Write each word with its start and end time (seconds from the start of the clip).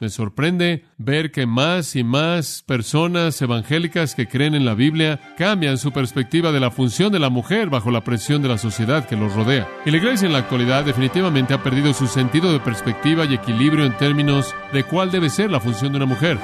Me 0.00 0.08
sorprende 0.08 0.86
ver 0.96 1.30
que 1.30 1.44
más 1.44 1.94
y 1.94 2.04
más 2.04 2.64
personas 2.66 3.40
evangélicas 3.42 4.14
que 4.14 4.26
creen 4.26 4.54
en 4.54 4.64
la 4.64 4.72
Biblia 4.72 5.20
cambian 5.36 5.76
su 5.76 5.92
perspectiva 5.92 6.52
de 6.52 6.60
la 6.60 6.70
función 6.70 7.12
de 7.12 7.18
la 7.18 7.28
mujer 7.28 7.68
bajo 7.68 7.90
la 7.90 8.02
presión 8.02 8.40
de 8.40 8.48
la 8.48 8.56
sociedad 8.56 9.06
que 9.06 9.14
los 9.14 9.34
rodea. 9.34 9.68
Y 9.84 9.90
la 9.90 9.98
iglesia 9.98 10.24
en 10.24 10.32
la 10.32 10.38
actualidad 10.38 10.86
definitivamente 10.86 11.52
ha 11.52 11.62
perdido 11.62 11.92
su 11.92 12.06
sentido 12.06 12.50
de 12.50 12.60
perspectiva 12.60 13.26
y 13.26 13.34
equilibrio 13.34 13.84
en 13.84 13.94
términos 13.98 14.54
de 14.72 14.84
cuál 14.84 15.10
debe 15.10 15.28
ser 15.28 15.50
la 15.50 15.60
función 15.60 15.92
de 15.92 15.98
una 15.98 16.06
mujer. 16.06 16.38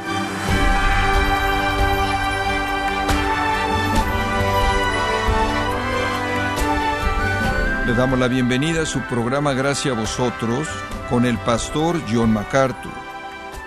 Le 7.87 7.95
damos 7.95 8.19
la 8.19 8.29
bienvenida 8.29 8.83
a 8.83 8.87
su 8.87 9.01
programa 9.01 9.55
Gracias 9.55 9.97
a 9.97 9.99
vosotros 9.99 10.69
con 11.09 11.25
el 11.25 11.39
pastor 11.39 11.99
John 12.13 12.35
MacArthur. 12.35 13.06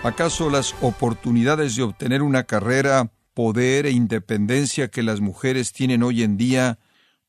¿Acaso 0.02 0.50
las 0.50 0.76
oportunidades 0.82 1.76
de 1.76 1.84
obtener 1.84 2.22
una 2.22 2.46
carrera, 2.46 3.12
poder 3.34 3.86
e 3.86 3.92
independencia 3.92 4.88
que 4.88 5.04
las 5.04 5.20
mujeres 5.20 5.74
tienen 5.74 6.04
hoy 6.04 6.24
en 6.24 6.38
día 6.38 6.80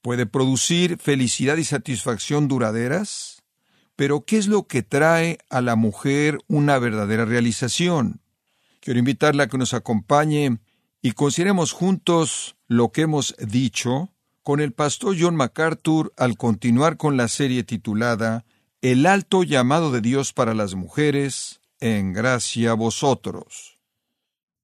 puede 0.02 0.24
producir 0.24 0.96
felicidad 0.98 1.56
y 1.56 1.64
satisfacción 1.64 2.46
duraderas? 2.46 3.42
Pero 3.96 4.24
¿qué 4.24 4.38
es 4.38 4.46
lo 4.46 4.68
que 4.68 4.84
trae 4.84 5.38
a 5.50 5.60
la 5.60 5.74
mujer 5.74 6.38
una 6.46 6.78
verdadera 6.78 7.24
realización? 7.24 8.20
Quiero 8.78 9.00
invitarla 9.00 9.44
a 9.44 9.48
que 9.48 9.58
nos 9.58 9.74
acompañe 9.74 10.58
y 11.02 11.12
consideremos 11.12 11.72
juntos 11.72 12.56
lo 12.68 12.92
que 12.92 13.02
hemos 13.02 13.34
dicho 13.40 14.12
con 14.44 14.60
el 14.60 14.72
pastor 14.72 15.16
John 15.18 15.34
MacArthur 15.34 16.12
al 16.16 16.36
continuar 16.36 16.96
con 16.96 17.16
la 17.16 17.26
serie 17.26 17.64
titulada 17.64 18.44
El 18.80 19.06
alto 19.06 19.42
llamado 19.42 19.90
de 19.90 20.00
Dios 20.00 20.32
para 20.32 20.54
las 20.54 20.76
mujeres, 20.76 21.59
en 21.80 22.12
gracia 22.12 22.72
a 22.72 22.74
vosotros. 22.74 23.80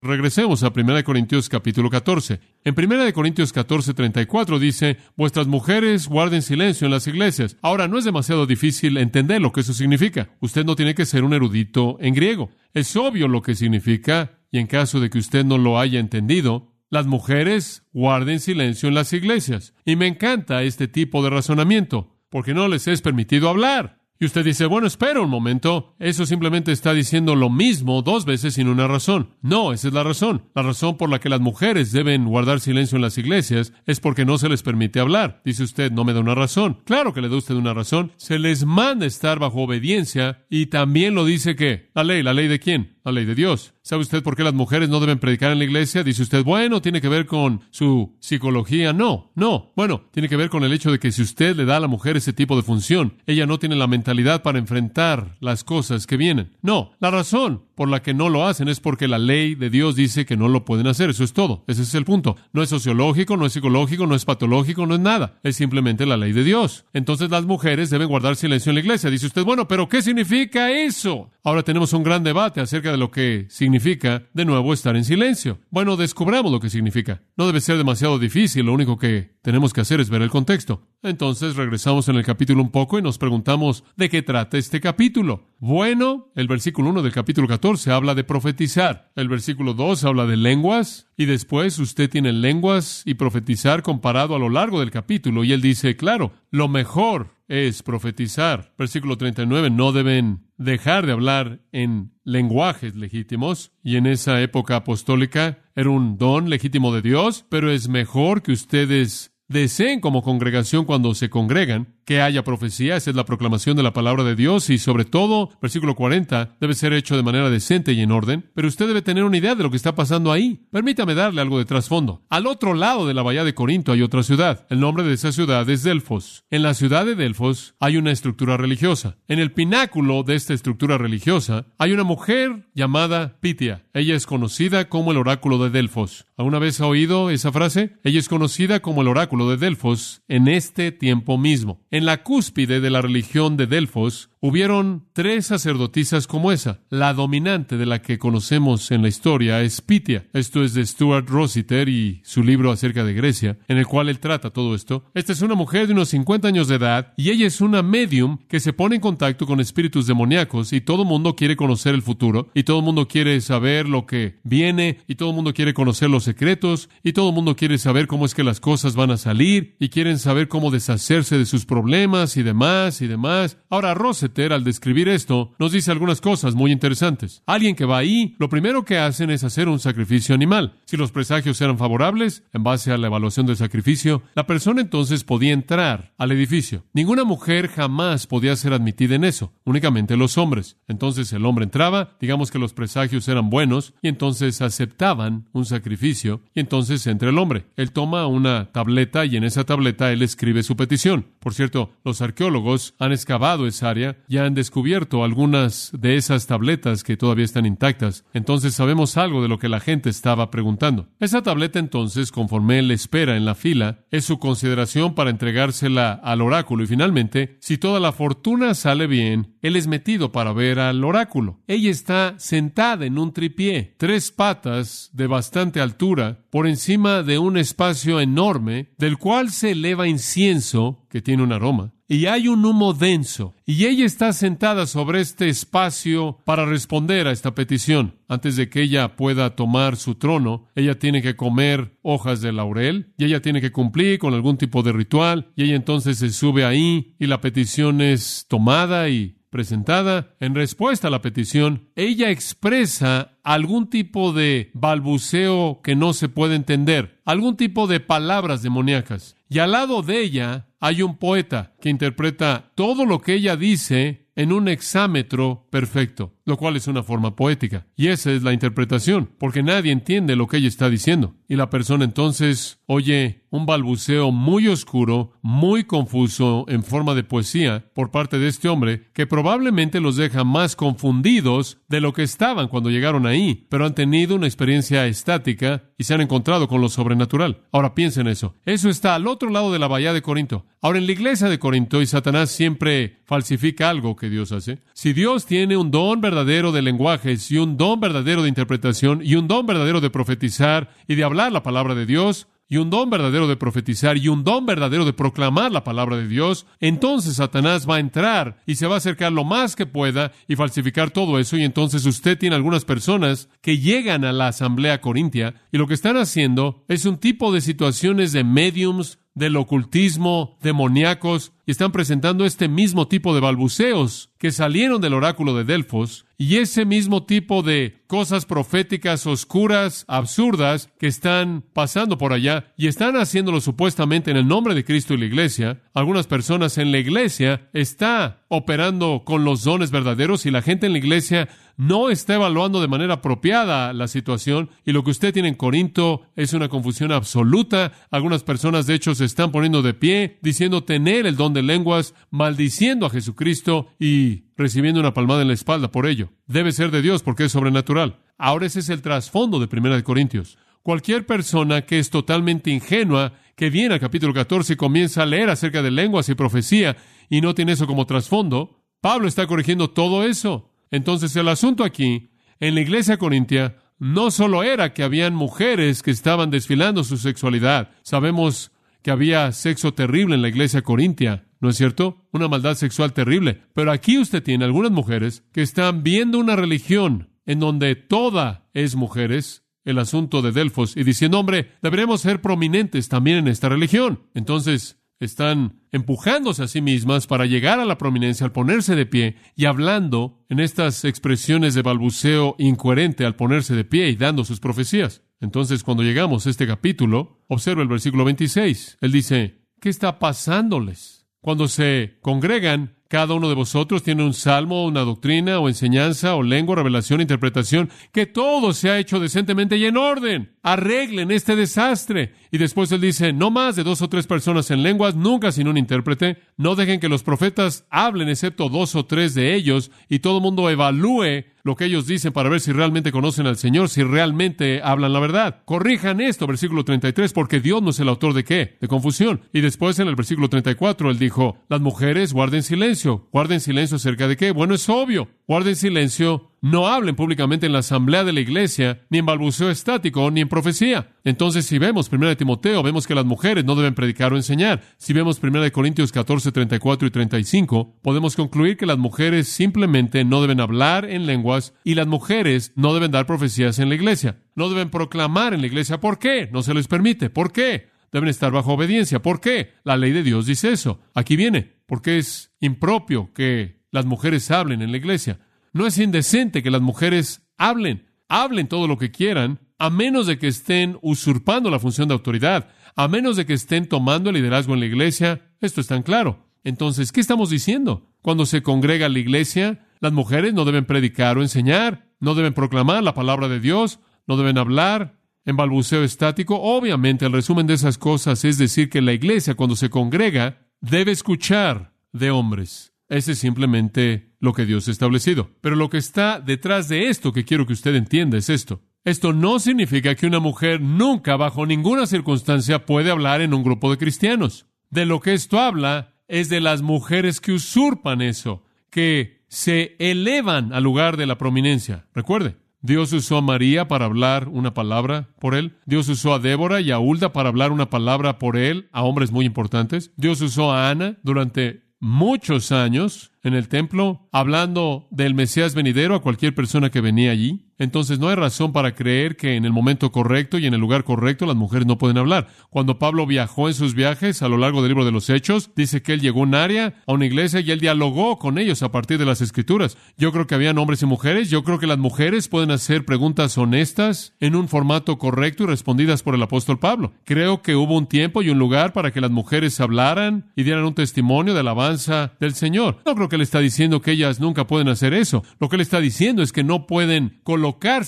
Regresemos 0.02 0.62
a 0.62 0.68
1 0.68 1.04
Corintios 1.04 1.48
capítulo 1.48 1.90
14. 1.90 2.38
En 2.64 2.74
1 2.78 3.12
Corintios 3.12 3.52
14, 3.52 3.94
34 3.94 4.58
dice, 4.58 4.98
vuestras 5.16 5.46
mujeres 5.46 6.06
guarden 6.06 6.42
silencio 6.42 6.84
en 6.84 6.92
las 6.92 7.06
iglesias. 7.06 7.56
Ahora, 7.62 7.88
no 7.88 7.98
es 7.98 8.04
demasiado 8.04 8.46
difícil 8.46 8.98
entender 8.98 9.40
lo 9.40 9.52
que 9.52 9.62
eso 9.62 9.72
significa. 9.72 10.28
Usted 10.40 10.64
no 10.64 10.76
tiene 10.76 10.94
que 10.94 11.06
ser 11.06 11.24
un 11.24 11.32
erudito 11.32 11.96
en 12.00 12.14
griego. 12.14 12.50
Es 12.74 12.94
obvio 12.94 13.26
lo 13.26 13.42
que 13.42 13.54
significa, 13.54 14.38
y 14.52 14.58
en 14.58 14.66
caso 14.66 15.00
de 15.00 15.10
que 15.10 15.18
usted 15.18 15.44
no 15.44 15.58
lo 15.58 15.80
haya 15.80 15.98
entendido, 15.98 16.74
las 16.90 17.06
mujeres 17.06 17.82
guarden 17.92 18.38
silencio 18.38 18.88
en 18.88 18.94
las 18.94 19.12
iglesias. 19.12 19.74
Y 19.84 19.96
me 19.96 20.06
encanta 20.06 20.62
este 20.62 20.86
tipo 20.88 21.24
de 21.24 21.30
razonamiento, 21.30 22.14
porque 22.28 22.54
no 22.54 22.68
les 22.68 22.86
es 22.86 23.02
permitido 23.02 23.48
hablar. 23.48 24.05
Y 24.18 24.24
usted 24.24 24.44
dice, 24.44 24.66
bueno, 24.66 24.86
espera 24.86 25.20
un 25.20 25.28
momento, 25.28 25.94
eso 25.98 26.24
simplemente 26.24 26.72
está 26.72 26.94
diciendo 26.94 27.34
lo 27.34 27.50
mismo 27.50 28.00
dos 28.02 28.24
veces 28.24 28.54
sin 28.54 28.68
una 28.68 28.88
razón. 28.88 29.34
No, 29.42 29.72
esa 29.72 29.88
es 29.88 29.94
la 29.94 30.02
razón. 30.02 30.50
La 30.54 30.62
razón 30.62 30.96
por 30.96 31.10
la 31.10 31.18
que 31.18 31.28
las 31.28 31.40
mujeres 31.40 31.92
deben 31.92 32.24
guardar 32.24 32.60
silencio 32.60 32.96
en 32.96 33.02
las 33.02 33.18
iglesias 33.18 33.72
es 33.84 34.00
porque 34.00 34.24
no 34.24 34.38
se 34.38 34.48
les 34.48 34.62
permite 34.62 35.00
hablar. 35.00 35.42
Dice 35.44 35.64
usted, 35.64 35.92
no 35.92 36.04
me 36.04 36.14
da 36.14 36.20
una 36.20 36.34
razón. 36.34 36.80
Claro 36.84 37.12
que 37.12 37.20
le 37.20 37.28
da 37.28 37.36
usted 37.36 37.54
una 37.54 37.74
razón. 37.74 38.12
Se 38.16 38.38
les 38.38 38.64
manda 38.64 39.04
estar 39.06 39.38
bajo 39.38 39.62
obediencia 39.62 40.44
y 40.48 40.66
también 40.66 41.14
lo 41.14 41.24
dice 41.24 41.54
que 41.54 41.90
la 41.94 42.04
ley, 42.04 42.22
la 42.22 42.32
ley 42.32 42.48
de 42.48 42.58
quién? 42.58 42.95
La 43.06 43.12
ley 43.12 43.24
de 43.24 43.36
Dios. 43.36 43.72
¿Sabe 43.82 44.02
usted 44.02 44.24
por 44.24 44.34
qué 44.34 44.42
las 44.42 44.52
mujeres 44.52 44.88
no 44.88 44.98
deben 44.98 45.20
predicar 45.20 45.52
en 45.52 45.58
la 45.58 45.64
iglesia? 45.64 46.02
Dice 46.02 46.22
usted, 46.22 46.42
bueno, 46.42 46.82
tiene 46.82 47.00
que 47.00 47.08
ver 47.08 47.24
con 47.24 47.60
su 47.70 48.16
psicología. 48.18 48.92
No, 48.92 49.30
no. 49.36 49.70
Bueno, 49.76 50.02
tiene 50.10 50.28
que 50.28 50.34
ver 50.34 50.50
con 50.50 50.64
el 50.64 50.72
hecho 50.72 50.90
de 50.90 50.98
que 50.98 51.12
si 51.12 51.22
usted 51.22 51.54
le 51.54 51.66
da 51.66 51.76
a 51.76 51.80
la 51.80 51.86
mujer 51.86 52.16
ese 52.16 52.32
tipo 52.32 52.56
de 52.56 52.64
función, 52.64 53.14
ella 53.28 53.46
no 53.46 53.60
tiene 53.60 53.76
la 53.76 53.86
mentalidad 53.86 54.42
para 54.42 54.58
enfrentar 54.58 55.36
las 55.38 55.62
cosas 55.62 56.08
que 56.08 56.16
vienen. 56.16 56.56
No, 56.62 56.94
la 56.98 57.12
razón 57.12 57.62
por 57.76 57.88
la 57.88 58.02
que 58.02 58.12
no 58.12 58.28
lo 58.28 58.44
hacen 58.44 58.68
es 58.68 58.80
porque 58.80 59.06
la 59.06 59.18
ley 59.18 59.54
de 59.54 59.70
Dios 59.70 59.94
dice 59.94 60.26
que 60.26 60.36
no 60.36 60.48
lo 60.48 60.64
pueden 60.64 60.88
hacer. 60.88 61.10
Eso 61.10 61.22
es 61.22 61.32
todo. 61.32 61.62
Ese 61.68 61.82
es 61.82 61.94
el 61.94 62.04
punto. 62.04 62.34
No 62.52 62.62
es 62.62 62.70
sociológico, 62.70 63.36
no 63.36 63.46
es 63.46 63.52
psicológico, 63.52 64.08
no 64.08 64.16
es 64.16 64.24
patológico, 64.24 64.84
no 64.84 64.94
es 64.94 65.00
nada. 65.00 65.38
Es 65.44 65.54
simplemente 65.54 66.06
la 66.06 66.16
ley 66.16 66.32
de 66.32 66.42
Dios. 66.42 66.86
Entonces 66.92 67.30
las 67.30 67.44
mujeres 67.44 67.90
deben 67.90 68.08
guardar 68.08 68.34
silencio 68.34 68.70
en 68.70 68.76
la 68.76 68.80
iglesia. 68.80 69.10
Dice 69.10 69.26
usted, 69.26 69.44
bueno, 69.44 69.68
pero 69.68 69.88
¿qué 69.88 70.02
significa 70.02 70.72
eso? 70.72 71.30
Ahora 71.44 71.62
tenemos 71.62 71.92
un 71.92 72.02
gran 72.02 72.24
debate 72.24 72.60
acerca 72.60 72.90
de 72.90 72.95
lo 72.96 73.10
que 73.10 73.46
significa 73.48 74.28
de 74.32 74.44
nuevo 74.44 74.72
estar 74.72 74.96
en 74.96 75.04
silencio. 75.04 75.58
Bueno, 75.70 75.96
descubramos 75.96 76.52
lo 76.52 76.60
que 76.60 76.70
significa. 76.70 77.22
No 77.36 77.46
debe 77.46 77.60
ser 77.60 77.76
demasiado 77.76 78.18
difícil, 78.18 78.66
lo 78.66 78.72
único 78.72 78.98
que 78.98 79.36
tenemos 79.42 79.72
que 79.72 79.80
hacer 79.80 80.00
es 80.00 80.10
ver 80.10 80.22
el 80.22 80.30
contexto. 80.30 80.82
Entonces 81.02 81.54
regresamos 81.54 82.08
en 82.08 82.16
el 82.16 82.24
capítulo 82.24 82.62
un 82.62 82.70
poco 82.70 82.98
y 82.98 83.02
nos 83.02 83.18
preguntamos 83.18 83.84
de 83.96 84.08
qué 84.08 84.22
trata 84.22 84.58
este 84.58 84.80
capítulo. 84.80 85.46
Bueno, 85.58 86.32
el 86.34 86.48
versículo 86.48 86.90
1 86.90 87.02
del 87.02 87.12
capítulo 87.12 87.46
14 87.46 87.92
habla 87.92 88.14
de 88.14 88.24
profetizar. 88.24 89.12
El 89.14 89.28
versículo 89.28 89.74
2 89.74 90.04
habla 90.04 90.26
de 90.26 90.36
lenguas. 90.36 91.08
Y 91.16 91.26
después 91.26 91.78
usted 91.78 92.10
tiene 92.10 92.32
lenguas 92.32 93.02
y 93.04 93.14
profetizar 93.14 93.82
comparado 93.82 94.34
a 94.34 94.38
lo 94.38 94.50
largo 94.50 94.80
del 94.80 94.90
capítulo. 94.90 95.44
Y 95.44 95.52
él 95.52 95.60
dice, 95.60 95.96
claro, 95.96 96.32
lo 96.50 96.68
mejor 96.68 97.35
es 97.48 97.82
profetizar. 97.82 98.72
Versículo 98.76 99.16
39, 99.16 99.70
no 99.70 99.92
deben 99.92 100.46
dejar 100.56 101.06
de 101.06 101.12
hablar 101.12 101.60
en 101.72 102.12
lenguajes 102.24 102.94
legítimos. 102.94 103.72
Y 103.82 103.96
en 103.96 104.06
esa 104.06 104.40
época 104.40 104.76
apostólica 104.76 105.58
era 105.74 105.90
un 105.90 106.18
don 106.18 106.50
legítimo 106.50 106.94
de 106.94 107.02
Dios, 107.02 107.44
pero 107.48 107.70
es 107.70 107.88
mejor 107.88 108.42
que 108.42 108.52
ustedes 108.52 109.34
deseen 109.48 110.00
como 110.00 110.22
congregación 110.22 110.84
cuando 110.84 111.14
se 111.14 111.30
congregan 111.30 111.95
que 112.06 112.22
haya 112.22 112.44
profecía, 112.44 112.96
esa 112.96 113.10
es 113.10 113.16
la 113.16 113.26
proclamación 113.26 113.76
de 113.76 113.82
la 113.82 113.92
palabra 113.92 114.24
de 114.24 114.36
Dios 114.36 114.70
y 114.70 114.78
sobre 114.78 115.04
todo, 115.04 115.50
versículo 115.60 115.96
40, 115.96 116.56
debe 116.60 116.74
ser 116.74 116.92
hecho 116.92 117.16
de 117.16 117.22
manera 117.22 117.50
decente 117.50 117.92
y 117.92 118.00
en 118.00 118.12
orden, 118.12 118.50
pero 118.54 118.68
usted 118.68 118.86
debe 118.86 119.02
tener 119.02 119.24
una 119.24 119.36
idea 119.36 119.56
de 119.56 119.64
lo 119.64 119.70
que 119.70 119.76
está 119.76 119.94
pasando 119.94 120.30
ahí. 120.32 120.66
Permítame 120.70 121.14
darle 121.14 121.40
algo 121.40 121.58
de 121.58 121.64
trasfondo. 121.64 122.22
Al 122.30 122.46
otro 122.46 122.74
lado 122.74 123.06
de 123.06 123.14
la 123.14 123.22
bahía 123.22 123.44
de 123.44 123.54
Corinto 123.54 123.92
hay 123.92 124.02
otra 124.02 124.22
ciudad. 124.22 124.66
El 124.70 124.80
nombre 124.80 125.04
de 125.04 125.14
esa 125.14 125.32
ciudad 125.32 125.68
es 125.68 125.82
Delfos. 125.82 126.44
En 126.48 126.62
la 126.62 126.74
ciudad 126.74 127.04
de 127.04 127.16
Delfos 127.16 127.74
hay 127.80 127.96
una 127.96 128.12
estructura 128.12 128.56
religiosa. 128.56 129.16
En 129.26 129.40
el 129.40 129.50
pináculo 129.50 130.22
de 130.22 130.36
esta 130.36 130.54
estructura 130.54 130.98
religiosa 130.98 131.66
hay 131.76 131.92
una 131.92 132.04
mujer 132.04 132.68
llamada 132.74 133.36
Pitia. 133.40 133.84
Ella 133.94 134.14
es 134.14 134.26
conocida 134.26 134.88
como 134.88 135.10
el 135.10 135.18
oráculo 135.18 135.58
de 135.58 135.70
Delfos. 135.70 136.26
¿Alguna 136.36 136.58
vez 136.60 136.80
ha 136.80 136.86
oído 136.86 137.30
esa 137.30 137.50
frase? 137.50 137.96
Ella 138.04 138.20
es 138.20 138.28
conocida 138.28 138.80
como 138.80 139.02
el 139.02 139.08
oráculo 139.08 139.50
de 139.50 139.56
Delfos 139.56 140.22
en 140.28 140.48
este 140.48 140.92
tiempo 140.92 141.38
mismo. 141.38 141.80
En 141.96 142.04
la 142.04 142.22
cúspide 142.22 142.80
de 142.80 142.90
la 142.90 143.00
religión 143.00 143.56
de 143.56 143.66
Delfos 143.66 144.28
hubieron 144.40 145.06
tres 145.12 145.46
sacerdotisas 145.46 146.26
como 146.26 146.52
esa. 146.52 146.80
La 146.90 147.14
dominante 147.14 147.76
de 147.76 147.86
la 147.86 148.02
que 148.02 148.18
conocemos 148.18 148.90
en 148.90 149.02
la 149.02 149.08
historia 149.08 149.62
es 149.62 149.80
Pitia. 149.80 150.26
Esto 150.32 150.62
es 150.62 150.74
de 150.74 150.84
Stuart 150.84 151.28
Rossiter 151.28 151.88
y 151.88 152.20
su 152.24 152.42
libro 152.42 152.70
acerca 152.70 153.04
de 153.04 153.14
Grecia, 153.14 153.58
en 153.68 153.78
el 153.78 153.86
cual 153.86 154.08
él 154.08 154.20
trata 154.20 154.50
todo 154.50 154.74
esto. 154.74 155.04
Esta 155.14 155.32
es 155.32 155.42
una 155.42 155.54
mujer 155.54 155.86
de 155.86 155.94
unos 155.94 156.10
50 156.10 156.48
años 156.48 156.68
de 156.68 156.76
edad 156.76 157.14
y 157.16 157.30
ella 157.30 157.46
es 157.46 157.60
una 157.60 157.82
medium 157.82 158.38
que 158.48 158.60
se 158.60 158.72
pone 158.72 158.96
en 158.96 159.00
contacto 159.00 159.46
con 159.46 159.60
espíritus 159.60 160.06
demoníacos 160.06 160.72
y 160.72 160.80
todo 160.80 161.02
el 161.02 161.08
mundo 161.08 161.34
quiere 161.34 161.56
conocer 161.56 161.94
el 161.94 162.02
futuro 162.02 162.48
y 162.54 162.64
todo 162.64 162.78
el 162.80 162.84
mundo 162.84 163.08
quiere 163.08 163.40
saber 163.40 163.88
lo 163.88 164.06
que 164.06 164.38
viene 164.44 164.98
y 165.08 165.14
todo 165.14 165.30
el 165.30 165.36
mundo 165.36 165.54
quiere 165.54 165.74
conocer 165.74 166.10
los 166.10 166.24
secretos 166.24 166.88
y 167.02 167.12
todo 167.12 167.30
el 167.30 167.34
mundo 167.34 167.56
quiere 167.56 167.78
saber 167.78 168.06
cómo 168.06 168.26
es 168.26 168.34
que 168.34 168.44
las 168.44 168.60
cosas 168.60 168.94
van 168.94 169.10
a 169.10 169.16
salir 169.16 169.76
y 169.78 169.88
quieren 169.88 170.18
saber 170.18 170.48
cómo 170.48 170.70
deshacerse 170.70 171.38
de 171.38 171.46
sus 171.46 171.64
problemas 171.64 172.36
y 172.36 172.42
demás 172.42 173.00
y 173.00 173.06
demás. 173.06 173.58
Ahora 173.70 173.94
Rossiter 173.94 174.25
al 174.52 174.64
describir 174.64 175.08
esto 175.08 175.52
nos 175.58 175.72
dice 175.72 175.90
algunas 175.90 176.20
cosas 176.20 176.54
muy 176.54 176.72
interesantes. 176.72 177.42
Alguien 177.46 177.74
que 177.74 177.84
va 177.84 177.98
ahí, 177.98 178.34
lo 178.38 178.48
primero 178.48 178.84
que 178.84 178.98
hacen 178.98 179.30
es 179.30 179.44
hacer 179.44 179.68
un 179.68 179.78
sacrificio 179.78 180.34
animal. 180.34 180.74
Si 180.84 180.96
los 180.96 181.12
presagios 181.12 181.60
eran 181.60 181.78
favorables, 181.78 182.42
en 182.52 182.62
base 182.62 182.92
a 182.92 182.98
la 182.98 183.06
evaluación 183.06 183.46
del 183.46 183.56
sacrificio, 183.56 184.22
la 184.34 184.46
persona 184.46 184.80
entonces 184.80 185.24
podía 185.24 185.52
entrar 185.52 186.12
al 186.18 186.32
edificio. 186.32 186.84
Ninguna 186.92 187.24
mujer 187.24 187.68
jamás 187.68 188.26
podía 188.26 188.56
ser 188.56 188.72
admitida 188.72 189.14
en 189.14 189.24
eso, 189.24 189.52
únicamente 189.64 190.16
los 190.16 190.38
hombres. 190.38 190.76
Entonces 190.86 191.32
el 191.32 191.46
hombre 191.46 191.64
entraba, 191.64 192.16
digamos 192.20 192.50
que 192.50 192.58
los 192.58 192.74
presagios 192.74 193.28
eran 193.28 193.48
buenos, 193.48 193.94
y 194.02 194.08
entonces 194.08 194.60
aceptaban 194.60 195.48
un 195.52 195.64
sacrificio, 195.64 196.42
y 196.54 196.60
entonces 196.60 197.06
entra 197.06 197.30
el 197.30 197.38
hombre. 197.38 197.66
Él 197.76 197.92
toma 197.92 198.26
una 198.26 198.70
tableta 198.72 199.24
y 199.24 199.36
en 199.36 199.44
esa 199.44 199.64
tableta 199.64 200.12
él 200.12 200.22
escribe 200.22 200.62
su 200.62 200.76
petición. 200.76 201.26
Por 201.40 201.54
cierto, 201.54 201.92
los 202.04 202.20
arqueólogos 202.20 202.94
han 202.98 203.12
excavado 203.12 203.66
esa 203.66 203.88
área 203.88 204.15
y 204.28 204.38
han 204.38 204.54
descubierto 204.54 205.24
algunas 205.24 205.90
de 205.92 206.16
esas 206.16 206.46
tabletas 206.46 207.04
que 207.04 207.16
todavía 207.16 207.44
están 207.44 207.66
intactas. 207.66 208.24
Entonces 208.32 208.74
sabemos 208.74 209.16
algo 209.16 209.42
de 209.42 209.48
lo 209.48 209.58
que 209.58 209.68
la 209.68 209.80
gente 209.80 210.10
estaba 210.10 210.50
preguntando. 210.50 211.08
Esa 211.20 211.42
tableta 211.42 211.78
entonces, 211.78 212.32
conforme 212.32 212.78
él 212.78 212.90
espera 212.90 213.36
en 213.36 213.44
la 213.44 213.54
fila, 213.54 214.00
es 214.10 214.24
su 214.24 214.38
consideración 214.38 215.14
para 215.14 215.30
entregársela 215.30 216.12
al 216.12 216.42
oráculo 216.42 216.84
y 216.84 216.86
finalmente, 216.86 217.56
si 217.60 217.78
toda 217.78 218.00
la 218.00 218.12
fortuna 218.12 218.74
sale 218.74 219.06
bien, 219.06 219.56
él 219.62 219.76
es 219.76 219.86
metido 219.86 220.32
para 220.32 220.52
ver 220.52 220.78
al 220.78 221.02
oráculo. 221.04 221.60
Ella 221.66 221.90
está 221.90 222.34
sentada 222.38 223.06
en 223.06 223.18
un 223.18 223.32
tripié, 223.32 223.94
tres 223.98 224.30
patas 224.30 225.10
de 225.12 225.26
bastante 225.26 225.80
altura, 225.80 226.40
por 226.50 226.66
encima 226.66 227.22
de 227.22 227.38
un 227.38 227.58
espacio 227.58 228.20
enorme 228.20 228.90
del 228.98 229.18
cual 229.18 229.50
se 229.50 229.72
eleva 229.72 230.08
incienso 230.08 231.06
que 231.10 231.22
tiene 231.22 231.42
un 231.42 231.52
aroma. 231.52 231.92
Y 232.08 232.26
hay 232.26 232.48
un 232.48 232.64
humo 232.64 232.92
denso, 232.92 233.54
y 233.64 233.86
ella 233.86 234.04
está 234.04 234.32
sentada 234.32 234.86
sobre 234.86 235.20
este 235.20 235.48
espacio 235.48 236.38
para 236.44 236.64
responder 236.64 237.26
a 237.26 237.32
esta 237.32 237.54
petición. 237.54 238.16
Antes 238.28 238.56
de 238.56 238.68
que 238.68 238.82
ella 238.82 239.16
pueda 239.16 239.56
tomar 239.56 239.96
su 239.96 240.14
trono, 240.14 240.68
ella 240.74 240.98
tiene 240.98 241.22
que 241.22 241.36
comer 241.36 241.98
hojas 242.02 242.40
de 242.40 242.52
laurel, 242.52 243.12
y 243.18 243.24
ella 243.24 243.42
tiene 243.42 243.60
que 243.60 243.72
cumplir 243.72 244.18
con 244.18 244.34
algún 244.34 244.56
tipo 244.56 244.82
de 244.82 244.92
ritual, 244.92 245.52
y 245.56 245.64
ella 245.64 245.76
entonces 245.76 246.18
se 246.18 246.30
sube 246.30 246.64
ahí, 246.64 247.14
y 247.18 247.26
la 247.26 247.40
petición 247.40 248.00
es 248.00 248.46
tomada 248.48 249.08
y 249.08 249.36
presentada, 249.50 250.34
en 250.40 250.54
respuesta 250.54 251.08
a 251.08 251.10
la 251.10 251.22
petición, 251.22 251.88
ella 251.96 252.30
expresa 252.30 253.35
algún 253.46 253.88
tipo 253.88 254.32
de 254.32 254.72
balbuceo 254.74 255.80
que 255.80 255.94
no 255.94 256.14
se 256.14 256.28
puede 256.28 256.56
entender, 256.56 257.20
algún 257.24 257.56
tipo 257.56 257.86
de 257.86 258.00
palabras 258.00 258.60
demoníacas. 258.60 259.36
Y 259.48 259.60
al 259.60 259.70
lado 259.70 260.02
de 260.02 260.20
ella 260.20 260.66
hay 260.80 261.02
un 261.02 261.16
poeta 261.16 261.72
que 261.80 261.88
interpreta 261.88 262.72
todo 262.74 263.06
lo 263.06 263.20
que 263.20 263.34
ella 263.34 263.56
dice 263.56 264.26
en 264.36 264.52
un 264.52 264.68
exámetro 264.68 265.66
perfecto, 265.70 266.34
lo 266.44 266.58
cual 266.58 266.76
es 266.76 266.86
una 266.86 267.02
forma 267.02 267.34
poética. 267.34 267.86
Y 267.96 268.08
esa 268.08 268.30
es 268.32 268.42
la 268.42 268.52
interpretación, 268.52 269.30
porque 269.38 269.62
nadie 269.62 269.90
entiende 269.90 270.36
lo 270.36 270.46
que 270.46 270.58
ella 270.58 270.68
está 270.68 270.90
diciendo. 270.90 271.34
Y 271.48 271.56
la 271.56 271.70
persona 271.70 272.04
entonces 272.04 272.80
oye 272.86 273.46
un 273.50 273.64
balbuceo 273.64 274.32
muy 274.32 274.68
oscuro, 274.68 275.32
muy 275.40 275.84
confuso, 275.84 276.66
en 276.68 276.82
forma 276.82 277.14
de 277.14 277.24
poesía, 277.24 277.90
por 277.94 278.10
parte 278.10 278.38
de 278.38 278.48
este 278.48 278.68
hombre, 278.68 279.08
que 279.14 279.26
probablemente 279.26 280.00
los 280.00 280.16
deja 280.16 280.44
más 280.44 280.76
confundidos 280.76 281.78
de 281.88 282.02
lo 282.02 282.12
que 282.12 282.22
estaban 282.22 282.68
cuando 282.68 282.90
llegaron 282.90 283.26
ahí, 283.26 283.35
pero 283.68 283.86
han 283.86 283.94
tenido 283.94 284.36
una 284.36 284.46
experiencia 284.46 285.06
estática 285.06 285.84
y 285.98 286.04
se 286.04 286.14
han 286.14 286.20
encontrado 286.20 286.68
con 286.68 286.80
lo 286.80 286.88
sobrenatural. 286.88 287.62
Ahora 287.72 287.94
piensen 287.94 288.26
eso. 288.26 288.54
Eso 288.64 288.88
está 288.88 289.14
al 289.14 289.26
otro 289.26 289.50
lado 289.50 289.72
de 289.72 289.78
la 289.78 289.88
bahía 289.88 290.12
de 290.12 290.22
Corinto. 290.22 290.66
Ahora 290.80 290.98
en 290.98 291.06
la 291.06 291.12
iglesia 291.12 291.48
de 291.48 291.58
Corinto, 291.58 292.00
y 292.00 292.06
Satanás 292.06 292.50
siempre 292.50 293.18
falsifica 293.24 293.90
algo 293.90 294.16
que 294.16 294.30
Dios 294.30 294.52
hace, 294.52 294.80
si 294.94 295.12
Dios 295.12 295.46
tiene 295.46 295.76
un 295.76 295.90
don 295.90 296.20
verdadero 296.20 296.72
de 296.72 296.82
lenguajes 296.82 297.50
y 297.50 297.58
un 297.58 297.76
don 297.76 298.00
verdadero 298.00 298.42
de 298.42 298.48
interpretación 298.48 299.20
y 299.22 299.34
un 299.34 299.48
don 299.48 299.66
verdadero 299.66 300.00
de 300.00 300.10
profetizar 300.10 300.90
y 301.08 301.14
de 301.14 301.24
hablar 301.24 301.52
la 301.52 301.62
palabra 301.62 301.94
de 301.94 302.06
Dios, 302.06 302.48
y 302.68 302.78
un 302.78 302.90
don 302.90 303.10
verdadero 303.10 303.46
de 303.46 303.56
profetizar 303.56 304.16
y 304.16 304.28
un 304.28 304.44
don 304.44 304.66
verdadero 304.66 305.04
de 305.04 305.12
proclamar 305.12 305.72
la 305.72 305.84
palabra 305.84 306.16
de 306.16 306.28
Dios, 306.28 306.66
entonces 306.80 307.36
Satanás 307.36 307.88
va 307.88 307.96
a 307.96 308.00
entrar 308.00 308.58
y 308.66 308.76
se 308.76 308.86
va 308.86 308.94
a 308.94 308.98
acercar 308.98 309.32
lo 309.32 309.44
más 309.44 309.76
que 309.76 309.86
pueda 309.86 310.32
y 310.48 310.56
falsificar 310.56 311.10
todo 311.10 311.38
eso 311.38 311.56
y 311.56 311.64
entonces 311.64 312.04
usted 312.06 312.38
tiene 312.38 312.56
algunas 312.56 312.84
personas 312.84 313.48
que 313.60 313.78
llegan 313.78 314.24
a 314.24 314.32
la 314.32 314.48
asamblea 314.48 315.00
corintia 315.00 315.54
y 315.72 315.78
lo 315.78 315.86
que 315.86 315.94
están 315.94 316.16
haciendo 316.16 316.84
es 316.88 317.04
un 317.04 317.18
tipo 317.18 317.52
de 317.52 317.60
situaciones 317.60 318.32
de 318.32 318.44
mediums, 318.44 319.18
del 319.34 319.56
ocultismo, 319.56 320.56
demoníacos, 320.62 321.52
y 321.66 321.70
están 321.70 321.92
presentando 321.92 322.46
este 322.46 322.68
mismo 322.68 323.06
tipo 323.06 323.34
de 323.34 323.40
balbuceos 323.40 324.30
que 324.38 324.50
salieron 324.50 325.00
del 325.00 325.14
oráculo 325.14 325.54
de 325.54 325.64
Delfos, 325.64 326.25
y 326.38 326.56
ese 326.56 326.84
mismo 326.84 327.24
tipo 327.24 327.62
de 327.62 328.02
cosas 328.06 328.44
proféticas 328.44 329.26
oscuras, 329.26 330.04
absurdas, 330.06 330.90
que 330.98 331.06
están 331.06 331.64
pasando 331.72 332.18
por 332.18 332.32
allá, 332.32 332.72
y 332.76 332.86
están 332.88 333.16
haciéndolo 333.16 333.60
supuestamente 333.60 334.30
en 334.30 334.36
el 334.36 334.46
nombre 334.46 334.74
de 334.74 334.84
Cristo 334.84 335.14
y 335.14 335.18
la 335.18 335.24
iglesia. 335.24 335.82
Algunas 335.94 336.26
personas 336.26 336.78
en 336.78 336.92
la 336.92 336.98
iglesia 336.98 337.68
está 337.72 338.44
operando 338.48 339.22
con 339.24 339.44
los 339.44 339.64
dones 339.64 339.90
verdaderos 339.90 340.46
y 340.46 340.50
la 340.50 340.62
gente 340.62 340.86
en 340.86 340.92
la 340.92 340.98
iglesia 340.98 341.48
no 341.76 342.10
está 342.10 342.36
evaluando 342.36 342.80
de 342.80 342.88
manera 342.88 343.14
apropiada 343.14 343.92
la 343.92 344.08
situación 344.08 344.70
y 344.84 344.92
lo 344.92 345.04
que 345.04 345.10
usted 345.10 345.32
tiene 345.34 345.48
en 345.48 345.54
Corinto 345.54 346.22
es 346.34 346.54
una 346.54 346.68
confusión 346.68 347.12
absoluta. 347.12 347.92
Algunas 348.10 348.44
personas 348.44 348.86
de 348.86 348.94
hecho 348.94 349.14
se 349.14 349.24
están 349.24 349.52
poniendo 349.52 349.82
de 349.82 349.94
pie 349.94 350.38
diciendo 350.42 350.84
tener 350.84 351.26
el 351.26 351.36
don 351.36 351.52
de 351.52 351.62
lenguas, 351.62 352.14
maldiciendo 352.30 353.06
a 353.06 353.10
Jesucristo 353.10 353.88
y 353.98 354.45
recibiendo 354.56 355.00
una 355.00 355.14
palmada 355.14 355.42
en 355.42 355.48
la 355.48 355.54
espalda 355.54 355.90
por 355.90 356.06
ello. 356.06 356.30
Debe 356.46 356.72
ser 356.72 356.90
de 356.90 357.02
Dios 357.02 357.22
porque 357.22 357.44
es 357.44 357.52
sobrenatural. 357.52 358.20
Ahora 358.38 358.66
ese 358.66 358.80
es 358.80 358.88
el 358.88 359.02
trasfondo 359.02 359.60
de 359.60 359.68
Primera 359.68 359.96
de 359.96 360.02
Corintios. 360.02 360.58
Cualquier 360.82 361.26
persona 361.26 361.82
que 361.82 361.98
es 361.98 362.10
totalmente 362.10 362.70
ingenua, 362.70 363.32
que 363.56 363.70
viene 363.70 363.94
al 363.94 364.00
capítulo 364.00 364.32
14 364.32 364.74
y 364.74 364.76
comienza 364.76 365.22
a 365.22 365.26
leer 365.26 365.50
acerca 365.50 365.82
de 365.82 365.90
lenguas 365.90 366.28
y 366.28 366.34
profecía 366.34 366.96
y 367.28 367.40
no 367.40 367.54
tiene 367.54 367.72
eso 367.72 367.86
como 367.86 368.06
trasfondo, 368.06 368.84
Pablo 369.00 369.28
está 369.28 369.46
corrigiendo 369.46 369.90
todo 369.90 370.24
eso. 370.24 370.70
Entonces 370.90 371.34
el 371.36 371.48
asunto 371.48 371.84
aquí, 371.84 372.30
en 372.60 372.74
la 372.74 372.80
iglesia 372.80 373.18
corintia, 373.18 373.76
no 373.98 374.30
solo 374.30 374.62
era 374.62 374.92
que 374.92 375.02
habían 375.02 375.34
mujeres 375.34 376.02
que 376.02 376.10
estaban 376.10 376.50
desfilando 376.50 377.02
su 377.02 377.16
sexualidad. 377.16 377.90
Sabemos 378.02 378.72
que 379.02 379.10
había 379.10 379.50
sexo 379.52 379.94
terrible 379.94 380.34
en 380.34 380.42
la 380.42 380.48
iglesia 380.48 380.82
corintia, 380.82 381.45
¿no 381.60 381.68
es 381.68 381.76
cierto? 381.76 382.26
Una 382.32 382.48
maldad 382.48 382.74
sexual 382.74 383.12
terrible. 383.12 383.62
Pero 383.74 383.92
aquí 383.92 384.18
usted 384.18 384.42
tiene 384.42 384.64
algunas 384.64 384.92
mujeres 384.92 385.44
que 385.52 385.62
están 385.62 386.02
viendo 386.02 386.38
una 386.38 386.56
religión 386.56 387.30
en 387.46 387.60
donde 387.60 387.94
toda 387.94 388.68
es 388.74 388.96
mujeres, 388.96 389.64
el 389.84 389.98
asunto 389.98 390.42
de 390.42 390.52
Delfos, 390.52 390.96
y 390.96 391.04
diciendo, 391.04 391.38
hombre, 391.38 391.72
deberemos 391.80 392.20
ser 392.20 392.42
prominentes 392.42 393.08
también 393.08 393.38
en 393.38 393.48
esta 393.48 393.68
religión. 393.68 394.20
Entonces, 394.34 394.98
están 395.18 395.80
empujándose 395.92 396.62
a 396.62 396.68
sí 396.68 396.82
mismas 396.82 397.26
para 397.26 397.46
llegar 397.46 397.80
a 397.80 397.84
la 397.84 397.96
prominencia 397.96 398.44
al 398.44 398.52
ponerse 398.52 398.94
de 398.94 399.06
pie 399.06 399.36
y 399.54 399.64
hablando 399.64 400.44
en 400.48 400.60
estas 400.60 401.04
expresiones 401.04 401.74
de 401.74 401.82
balbuceo 401.82 402.54
incoherente 402.58 403.24
al 403.24 403.36
ponerse 403.36 403.74
de 403.74 403.84
pie 403.84 404.10
y 404.10 404.16
dando 404.16 404.44
sus 404.44 404.60
profecías. 404.60 405.22
Entonces, 405.40 405.84
cuando 405.84 406.02
llegamos 406.02 406.46
a 406.46 406.50
este 406.50 406.66
capítulo, 406.66 407.42
observa 407.48 407.82
el 407.82 407.88
versículo 407.88 408.24
26. 408.24 408.98
Él 409.00 409.12
dice, 409.12 409.62
¿qué 409.80 409.88
está 409.88 410.18
pasándoles? 410.18 411.15
Cuando 411.46 411.68
se 411.68 412.16
congregan, 412.22 412.96
cada 413.08 413.34
uno 413.34 413.48
de 413.48 413.54
vosotros 413.54 414.02
tiene 414.02 414.24
un 414.24 414.34
salmo, 414.34 414.84
una 414.84 415.02
doctrina 415.02 415.58
o 415.58 415.68
enseñanza 415.68 416.34
o 416.34 416.42
lengua, 416.42 416.76
revelación, 416.76 417.20
interpretación, 417.20 417.90
que 418.12 418.26
todo 418.26 418.72
se 418.72 418.90
ha 418.90 418.98
hecho 418.98 419.20
decentemente 419.20 419.76
y 419.76 419.84
en 419.84 419.96
orden. 419.96 420.52
Arreglen 420.62 421.30
este 421.30 421.56
desastre. 421.56 422.34
Y 422.50 422.58
después 422.58 422.90
él 422.92 423.00
dice, 423.00 423.32
no 423.32 423.50
más 423.50 423.76
de 423.76 423.84
dos 423.84 424.02
o 424.02 424.08
tres 424.08 424.26
personas 424.26 424.70
en 424.70 424.82
lenguas, 424.82 425.14
nunca 425.14 425.52
sin 425.52 425.68
un 425.68 425.78
intérprete. 425.78 426.38
No 426.56 426.74
dejen 426.74 427.00
que 427.00 427.08
los 427.08 427.22
profetas 427.22 427.86
hablen 427.90 428.28
excepto 428.28 428.68
dos 428.68 428.94
o 428.94 429.06
tres 429.06 429.34
de 429.34 429.54
ellos 429.54 429.90
y 430.08 430.20
todo 430.20 430.38
el 430.38 430.42
mundo 430.42 430.68
evalúe 430.68 431.44
lo 431.66 431.74
que 431.74 431.86
ellos 431.86 432.06
dicen 432.06 432.32
para 432.32 432.48
ver 432.48 432.60
si 432.60 432.70
realmente 432.70 433.10
conocen 433.10 433.48
al 433.48 433.56
Señor, 433.56 433.88
si 433.88 434.04
realmente 434.04 434.82
hablan 434.84 435.12
la 435.12 435.18
verdad. 435.18 435.62
Corrijan 435.64 436.20
esto, 436.20 436.46
versículo 436.46 436.84
33, 436.84 437.32
porque 437.32 437.58
Dios 437.58 437.82
no 437.82 437.90
es 437.90 437.98
el 437.98 438.08
autor 438.08 438.34
de 438.34 438.44
qué? 438.44 438.76
De 438.80 438.86
confusión. 438.86 439.40
Y 439.52 439.62
después 439.62 439.98
en 439.98 440.06
el 440.06 440.14
versículo 440.14 440.48
34 440.48 441.10
él 441.10 441.18
dijo, 441.18 441.58
las 441.68 441.80
mujeres 441.80 442.32
guarden 442.32 442.62
silencio. 442.62 442.95
¿Guarden 443.04 443.60
silencio 443.60 443.96
acerca 443.96 444.28
de 444.28 444.36
qué? 444.36 444.50
Bueno, 444.52 444.74
es 444.74 444.88
obvio. 444.88 445.28
Guarden 445.46 445.76
silencio 445.76 446.50
no 446.62 446.88
hablen 446.88 447.14
públicamente 447.14 447.66
en 447.66 447.72
la 447.72 447.78
asamblea 447.80 448.24
de 448.24 448.32
la 448.32 448.40
iglesia, 448.40 449.02
ni 449.10 449.18
en 449.18 449.26
balbuceo 449.26 449.70
estático, 449.70 450.30
ni 450.30 450.40
en 450.40 450.48
profecía. 450.48 451.14
Entonces, 451.22 451.64
si 451.66 451.78
vemos 451.78 452.10
1 452.10 452.26
de 452.26 452.34
Timoteo, 452.34 452.82
vemos 452.82 453.06
que 453.06 453.14
las 453.14 453.24
mujeres 453.24 453.64
no 453.64 453.76
deben 453.76 453.94
predicar 453.94 454.32
o 454.32 454.36
enseñar. 454.36 454.82
Si 454.96 455.12
vemos 455.12 455.38
1 455.40 455.60
de 455.60 455.70
Corintios 455.70 456.10
14, 456.10 456.50
34 456.50 457.06
y 457.06 457.10
35, 457.10 457.98
podemos 458.02 458.34
concluir 458.34 458.76
que 458.76 458.86
las 458.86 458.98
mujeres 458.98 459.48
simplemente 459.48 460.24
no 460.24 460.40
deben 460.40 460.60
hablar 460.60 461.08
en 461.08 461.26
lenguas 461.26 461.74
y 461.84 461.94
las 461.94 462.06
mujeres 462.06 462.72
no 462.74 462.94
deben 462.94 463.12
dar 463.12 463.26
profecías 463.26 463.78
en 463.78 463.88
la 463.88 463.94
iglesia. 463.94 464.40
No 464.56 464.68
deben 464.68 464.90
proclamar 464.90 465.54
en 465.54 465.60
la 465.60 465.66
iglesia. 465.68 466.00
¿Por 466.00 466.18
qué? 466.18 466.48
No 466.50 466.62
se 466.62 466.74
les 466.74 466.88
permite. 466.88 467.30
¿Por 467.30 467.52
qué? 467.52 467.90
Deben 468.16 468.30
estar 468.30 468.50
bajo 468.50 468.72
obediencia. 468.72 469.20
¿Por 469.20 469.42
qué? 469.42 469.74
La 469.84 469.98
ley 469.98 470.10
de 470.10 470.22
Dios 470.22 470.46
dice 470.46 470.72
eso. 470.72 471.02
Aquí 471.12 471.36
viene. 471.36 471.74
Porque 471.84 472.16
es 472.16 472.50
impropio 472.60 473.34
que 473.34 473.82
las 473.90 474.06
mujeres 474.06 474.50
hablen 474.50 474.80
en 474.80 474.90
la 474.90 474.96
iglesia. 474.96 475.40
No 475.74 475.86
es 475.86 475.98
indecente 475.98 476.62
que 476.62 476.70
las 476.70 476.80
mujeres 476.80 477.46
hablen, 477.58 478.06
hablen 478.26 478.68
todo 478.68 478.88
lo 478.88 478.96
que 478.96 479.10
quieran, 479.10 479.60
a 479.78 479.90
menos 479.90 480.26
de 480.26 480.38
que 480.38 480.48
estén 480.48 480.96
usurpando 481.02 481.68
la 481.68 481.78
función 481.78 482.08
de 482.08 482.14
autoridad, 482.14 482.70
a 482.94 483.06
menos 483.06 483.36
de 483.36 483.44
que 483.44 483.52
estén 483.52 483.86
tomando 483.86 484.30
el 484.30 484.36
liderazgo 484.36 484.72
en 484.72 484.80
la 484.80 484.86
iglesia. 484.86 485.52
Esto 485.60 485.82
es 485.82 485.86
tan 485.86 486.02
claro. 486.02 486.48
Entonces, 486.64 487.12
¿qué 487.12 487.20
estamos 487.20 487.50
diciendo? 487.50 488.14
Cuando 488.22 488.46
se 488.46 488.62
congrega 488.62 489.10
la 489.10 489.18
iglesia, 489.18 489.86
las 490.00 490.14
mujeres 490.14 490.54
no 490.54 490.64
deben 490.64 490.86
predicar 490.86 491.36
o 491.36 491.42
enseñar, 491.42 492.08
no 492.18 492.34
deben 492.34 492.54
proclamar 492.54 493.02
la 493.02 493.12
palabra 493.12 493.48
de 493.48 493.60
Dios, 493.60 494.00
no 494.26 494.38
deben 494.38 494.56
hablar 494.56 495.20
en 495.46 495.56
balbuceo 495.56 496.04
estático. 496.04 496.60
Obviamente, 496.60 497.24
el 497.24 497.32
resumen 497.32 497.66
de 497.66 497.74
esas 497.74 497.96
cosas 497.96 498.44
es 498.44 498.58
decir 498.58 498.90
que 498.90 499.00
la 499.00 499.12
iglesia, 499.12 499.54
cuando 499.54 499.76
se 499.76 499.88
congrega, 499.88 500.68
debe 500.80 501.12
escuchar 501.12 501.94
de 502.12 502.30
hombres. 502.30 502.92
Ese 503.08 503.32
es 503.32 503.38
simplemente 503.38 504.34
lo 504.40 504.52
que 504.52 504.66
Dios 504.66 504.88
ha 504.88 504.90
establecido. 504.90 505.50
Pero 505.60 505.76
lo 505.76 505.88
que 505.88 505.98
está 505.98 506.40
detrás 506.40 506.88
de 506.88 507.08
esto 507.08 507.32
que 507.32 507.44
quiero 507.44 507.66
que 507.66 507.72
usted 507.72 507.94
entienda 507.94 508.36
es 508.36 508.50
esto. 508.50 508.82
Esto 509.04 509.32
no 509.32 509.60
significa 509.60 510.16
que 510.16 510.26
una 510.26 510.40
mujer 510.40 510.80
nunca, 510.80 511.36
bajo 511.36 511.64
ninguna 511.64 512.06
circunstancia, 512.06 512.84
puede 512.84 513.12
hablar 513.12 513.40
en 513.40 513.54
un 513.54 513.62
grupo 513.62 513.90
de 513.90 513.98
cristianos. 513.98 514.66
De 514.90 515.06
lo 515.06 515.20
que 515.20 515.32
esto 515.32 515.60
habla 515.60 516.14
es 516.26 516.48
de 516.48 516.60
las 516.60 516.82
mujeres 516.82 517.40
que 517.40 517.52
usurpan 517.52 518.20
eso, 518.20 518.64
que 518.90 519.44
se 519.46 519.94
elevan 520.00 520.72
al 520.72 520.82
lugar 520.82 521.16
de 521.16 521.26
la 521.26 521.38
prominencia. 521.38 522.08
Recuerde, 522.12 522.56
Dios 522.80 523.12
usó 523.12 523.38
a 523.38 523.42
María 523.42 523.88
para 523.88 524.04
hablar 524.04 524.48
una 524.48 524.74
palabra 524.74 525.30
por 525.40 525.54
él. 525.54 525.76
Dios 525.86 526.08
usó 526.08 526.34
a 526.34 526.38
Débora 526.38 526.80
y 526.80 526.90
a 526.90 526.98
Hulda 526.98 527.32
para 527.32 527.48
hablar 527.48 527.72
una 527.72 527.90
palabra 527.90 528.38
por 528.38 528.56
él 528.56 528.88
a 528.92 529.02
hombres 529.02 529.32
muy 529.32 529.44
importantes. 529.44 530.12
Dios 530.16 530.40
usó 530.40 530.72
a 530.72 530.90
Ana 530.90 531.18
durante 531.22 531.86
muchos 532.00 532.72
años 532.72 533.32
en 533.42 533.54
el 533.54 533.68
templo, 533.68 534.28
hablando 534.32 535.08
del 535.10 535.34
Mesías 535.34 535.74
venidero 535.74 536.14
a 536.14 536.22
cualquier 536.22 536.54
persona 536.54 536.90
que 536.90 537.00
venía 537.00 537.30
allí. 537.30 537.65
Entonces 537.78 538.18
no 538.18 538.28
hay 538.28 538.36
razón 538.36 538.72
para 538.72 538.94
creer 538.94 539.36
que 539.36 539.56
en 539.56 539.64
el 539.64 539.72
momento 539.72 540.10
correcto 540.12 540.58
y 540.58 540.66
en 540.66 540.74
el 540.74 540.80
lugar 540.80 541.04
correcto 541.04 541.46
las 541.46 541.56
mujeres 541.56 541.86
no 541.86 541.98
pueden 541.98 542.18
hablar. 542.18 542.48
Cuando 542.70 542.98
Pablo 542.98 543.26
viajó 543.26 543.68
en 543.68 543.74
sus 543.74 543.94
viajes 543.94 544.42
a 544.42 544.48
lo 544.48 544.56
largo 544.56 544.82
del 544.82 544.90
libro 544.90 545.04
de 545.04 545.12
los 545.12 545.28
Hechos, 545.30 545.70
dice 545.76 546.02
que 546.02 546.14
él 546.14 546.20
llegó 546.20 546.40
a 546.40 546.44
un 546.44 546.54
área, 546.54 546.94
a 547.06 547.12
una 547.12 547.26
iglesia 547.26 547.60
y 547.60 547.70
él 547.70 547.80
dialogó 547.80 548.38
con 548.38 548.58
ellos 548.58 548.82
a 548.82 548.90
partir 548.90 549.18
de 549.18 549.26
las 549.26 549.40
escrituras. 549.40 549.96
Yo 550.16 550.32
creo 550.32 550.46
que 550.46 550.54
habían 550.54 550.78
hombres 550.78 551.02
y 551.02 551.06
mujeres, 551.06 551.50
yo 551.50 551.64
creo 551.64 551.78
que 551.78 551.86
las 551.86 551.98
mujeres 551.98 552.48
pueden 552.48 552.70
hacer 552.70 553.04
preguntas 553.04 553.58
honestas 553.58 554.34
en 554.40 554.56
un 554.56 554.68
formato 554.68 555.18
correcto 555.18 555.64
y 555.64 555.66
respondidas 555.66 556.22
por 556.22 556.34
el 556.34 556.42
apóstol 556.42 556.78
Pablo. 556.78 557.12
Creo 557.24 557.62
que 557.62 557.76
hubo 557.76 557.96
un 557.96 558.06
tiempo 558.06 558.42
y 558.42 558.50
un 558.50 558.58
lugar 558.58 558.92
para 558.92 559.12
que 559.12 559.20
las 559.20 559.30
mujeres 559.30 559.80
hablaran 559.80 560.50
y 560.56 560.62
dieran 560.62 560.84
un 560.84 560.94
testimonio 560.94 561.54
de 561.54 561.60
alabanza 561.60 562.32
del 562.40 562.54
Señor. 562.54 562.98
No 563.04 563.14
creo 563.14 563.28
que 563.28 563.36
él 563.36 563.42
está 563.42 563.60
diciendo 563.60 564.00
que 564.00 564.12
ellas 564.12 564.40
nunca 564.40 564.66
pueden 564.66 564.88
hacer 564.88 565.14
eso. 565.14 565.42
Lo 565.60 565.68
que 565.68 565.76
él 565.76 565.82
está 565.82 566.00
diciendo 566.00 566.42
es 566.42 566.52
que 566.52 566.64
no 566.64 566.86
pueden 566.86 567.40